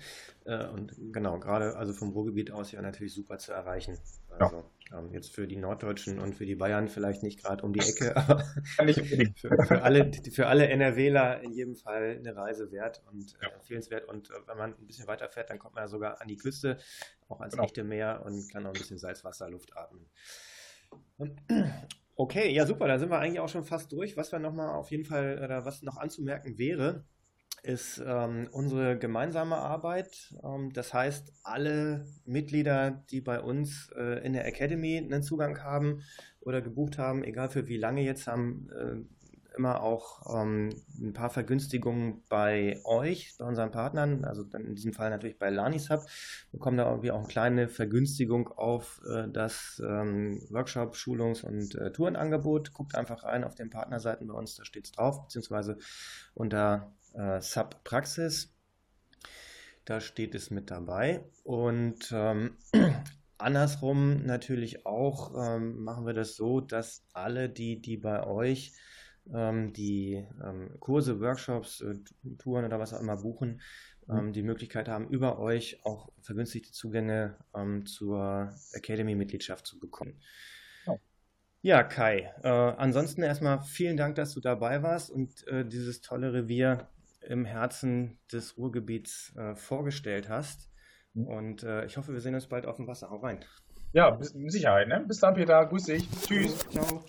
Äh, 0.45 0.67
und 0.69 0.95
genau, 1.13 1.39
gerade 1.41 1.77
also 1.77 1.93
vom 1.93 2.11
Ruhrgebiet 2.11 2.53
aus 2.53 2.71
ja 2.71 2.81
natürlich 2.81 3.13
super 3.13 3.39
zu 3.39 3.53
erreichen. 3.53 3.99
Also 4.39 4.65
ja. 4.91 4.99
ähm, 4.99 5.13
jetzt 5.13 5.35
für 5.35 5.49
die 5.49 5.57
Norddeutschen 5.57 6.21
und 6.21 6.35
für 6.35 6.47
die 6.47 6.55
Bayern 6.55 6.89
vielleicht 6.89 7.25
nicht 7.25 7.43
gerade 7.43 7.65
um 7.65 7.73
die 7.73 7.81
Ecke, 7.81 8.17
aber 8.17 8.45
für, 8.79 9.65
für, 9.67 9.83
alle, 9.83 10.13
für 10.31 10.47
alle 10.47 10.69
NRWler 10.69 11.41
in 11.43 11.53
jedem 11.53 11.75
Fall 11.75 12.19
eine 12.19 12.37
Reise 12.37 12.71
wert 12.71 13.03
und 13.11 13.37
äh, 13.41 13.47
empfehlenswert. 13.47 14.07
Und 14.09 14.31
äh, 14.31 14.35
wenn 14.47 14.59
man 14.59 14.75
ein 14.75 14.87
bisschen 14.87 15.09
weiter 15.09 15.29
fährt, 15.29 15.51
dann 15.51 15.59
kommt 15.59 15.75
man 15.75 15.85
ja 15.85 15.89
sogar 15.89 16.21
an 16.21 16.29
die 16.29 16.37
Küste, 16.37 16.79
auch 17.29 17.41
ans 17.41 17.55
genau. 17.55 17.65
echte 17.65 17.83
Meer 17.83 18.23
und 18.25 18.49
kann 18.53 18.65
auch 18.65 18.71
ein 18.71 18.75
bisschen 18.75 18.99
Salzwasserluft 18.99 19.77
atmen. 19.77 20.07
Okay, 22.17 22.53
ja 22.53 22.67
super, 22.67 22.87
da 22.87 22.99
sind 22.99 23.11
wir 23.11 23.19
eigentlich 23.19 23.41
auch 23.41 23.49
schon 23.49 23.65
fast 23.65 23.93
durch. 23.93 24.17
Was 24.17 24.33
wir 24.33 24.39
nochmal 24.39 24.71
auf 24.71 24.91
jeden 24.91 25.05
Fall, 25.05 25.41
oder 25.43 25.65
was 25.65 25.83
noch 25.83 25.97
anzumerken 25.97 26.59
wäre, 26.59 27.05
ist 27.63 28.03
ähm, 28.07 28.49
unsere 28.53 28.99
gemeinsame 28.99 29.57
Arbeit. 29.57 30.35
Ähm, 30.43 30.73
das 30.73 30.93
heißt, 30.95 31.33
alle 31.43 32.07
Mitglieder, 32.25 33.05
die 33.11 33.21
bei 33.21 33.41
uns 33.41 33.91
äh, 33.97 34.25
in 34.25 34.33
der 34.33 34.47
Academy 34.47 34.99
einen 34.99 35.23
Zugang 35.23 35.63
haben 35.63 36.03
oder 36.41 36.63
gebucht 36.63 36.99
haben, 36.99 37.25
egal 37.25 37.49
für 37.51 37.69
wie 37.69 37.79
lange 37.79 38.03
jetzt, 38.03 38.27
haben 38.27 38.69
äh, 38.71 39.20
immer 39.61 39.83
auch 39.83 40.35
ähm, 40.35 40.71
ein 40.99 41.13
paar 41.13 41.29
Vergünstigungen 41.29 42.23
bei 42.31 42.81
euch, 42.85 43.35
bei 43.39 43.45
unseren 43.45 43.71
Partnern, 43.71 44.25
also 44.25 44.43
in 44.55 44.75
diesem 44.75 44.95
Fall 44.95 45.11
natürlich 45.11 45.39
bei 45.39 45.51
Lanisub, 45.51 46.01
bekommen 46.51 46.79
da 46.79 46.89
irgendwie 46.89 47.11
auch 47.11 47.19
eine 47.19 47.29
kleine 47.29 47.69
Vergünstigung 47.69 48.49
auf 48.49 49.03
äh, 49.07 49.29
das 49.31 49.83
ähm, 49.85 50.41
Workshop, 50.49 50.97
Schulungs- 50.97 51.45
und 51.45 51.75
äh, 51.75 51.93
Tourenangebot. 51.93 52.73
Guckt 52.73 52.95
einfach 52.95 53.25
rein 53.25 53.45
auf 53.45 53.55
den 53.55 53.69
Partnerseiten 53.69 54.27
bei 54.27 54.35
uns, 54.35 54.57
da 54.57 54.65
steht 54.65 54.87
es 54.87 54.93
drauf, 54.93 55.21
beziehungsweise 55.25 55.77
unter 56.33 56.95
äh, 57.13 57.43
Sub. 57.43 57.85
Da 59.85 60.01
steht 60.01 60.35
es 60.35 60.51
mit 60.51 60.71
dabei. 60.71 61.25
Und 61.45 62.11
ähm, 62.13 62.57
andersrum 63.37 64.25
natürlich 64.25 64.87
auch 64.87 65.35
ähm, 65.37 65.83
machen 65.83 66.07
wir 66.07 66.15
das 66.15 66.35
so, 66.35 66.63
dass 66.63 67.05
alle, 67.13 67.51
die, 67.51 67.83
die 67.83 67.99
bei 67.99 68.27
euch 68.27 68.73
ähm, 69.35 69.73
die 69.73 70.27
ähm, 70.43 70.77
Kurse, 70.81 71.21
Workshops, 71.21 71.81
äh, 71.81 71.95
Touren 72.39 72.65
oder 72.65 72.79
was 72.79 72.95
auch 72.95 73.01
immer 73.01 73.17
buchen, 73.17 73.61
mhm. 74.07 74.19
ähm, 74.19 74.33
die 74.33 74.43
Möglichkeit 74.43 74.89
haben, 74.89 75.09
über 75.09 75.39
euch 75.39 75.81
auch 75.85 76.11
vergünstigte 76.21 76.73
Zugänge 76.73 77.37
ähm, 77.55 77.87
zur 77.87 78.55
Academy-Mitgliedschaft 78.73 79.67
zu 79.67 79.79
bekommen. 79.79 80.21
Oh. 80.87 80.99
Ja, 81.63 81.83
Kai, 81.83 82.33
äh, 82.43 82.49
ansonsten 82.49 83.23
erstmal 83.23 83.63
vielen 83.63 83.97
Dank, 83.97 84.15
dass 84.15 84.33
du 84.35 84.41
dabei 84.41 84.83
warst 84.83 85.11
und 85.11 85.47
äh, 85.49 85.65
dieses 85.65 86.01
tolle 86.01 86.33
Revier 86.33 86.89
im 87.21 87.45
Herzen 87.45 88.19
des 88.33 88.57
Ruhrgebiets 88.57 89.35
äh, 89.37 89.55
vorgestellt 89.55 90.29
hast. 90.29 90.71
Mhm. 91.15 91.27
Und 91.27 91.63
äh, 91.63 91.85
ich 91.85 91.97
hoffe, 91.97 92.13
wir 92.13 92.21
sehen 92.21 92.35
uns 92.35 92.49
bald 92.49 92.67
auf 92.67 92.77
dem 92.77 92.87
Wasser. 92.87 93.11
Hau 93.11 93.19
rein. 93.19 93.45
Ja, 93.93 94.17
mit 94.17 94.53
Sicherheit. 94.53 94.89
Ne? 94.89 95.05
Bis 95.07 95.19
dann, 95.19 95.35
Peter. 95.35 95.67
Grüß 95.67 95.85
dich. 95.85 96.09
Tschüss. 96.27 96.59
Ciao. 96.71 97.05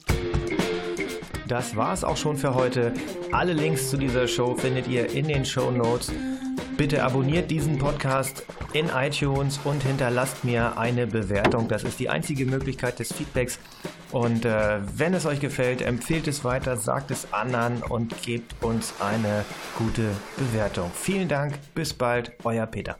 Das 1.51 1.75
war's 1.75 2.05
auch 2.05 2.15
schon 2.15 2.37
für 2.37 2.55
heute. 2.55 2.93
Alle 3.33 3.51
Links 3.51 3.89
zu 3.89 3.97
dieser 3.97 4.25
Show 4.25 4.55
findet 4.55 4.87
ihr 4.87 5.11
in 5.11 5.27
den 5.27 5.43
Show 5.43 5.69
Notes. 5.69 6.09
Bitte 6.77 7.03
abonniert 7.03 7.51
diesen 7.51 7.77
Podcast 7.77 8.45
in 8.71 8.87
iTunes 8.87 9.59
und 9.65 9.83
hinterlasst 9.83 10.45
mir 10.45 10.77
eine 10.77 11.07
Bewertung. 11.07 11.67
Das 11.67 11.83
ist 11.83 11.99
die 11.99 12.07
einzige 12.07 12.45
Möglichkeit 12.45 12.99
des 12.99 13.11
Feedbacks. 13.11 13.59
Und 14.13 14.45
äh, 14.45 14.79
wenn 14.95 15.13
es 15.13 15.25
euch 15.25 15.41
gefällt, 15.41 15.81
empfehlt 15.81 16.29
es 16.29 16.45
weiter, 16.45 16.77
sagt 16.77 17.11
es 17.11 17.33
anderen 17.33 17.83
und 17.83 18.21
gebt 18.21 18.63
uns 18.63 18.93
eine 19.01 19.43
gute 19.77 20.05
Bewertung. 20.37 20.89
Vielen 20.95 21.27
Dank, 21.27 21.55
bis 21.75 21.93
bald, 21.93 22.31
euer 22.45 22.65
Peter. 22.65 22.97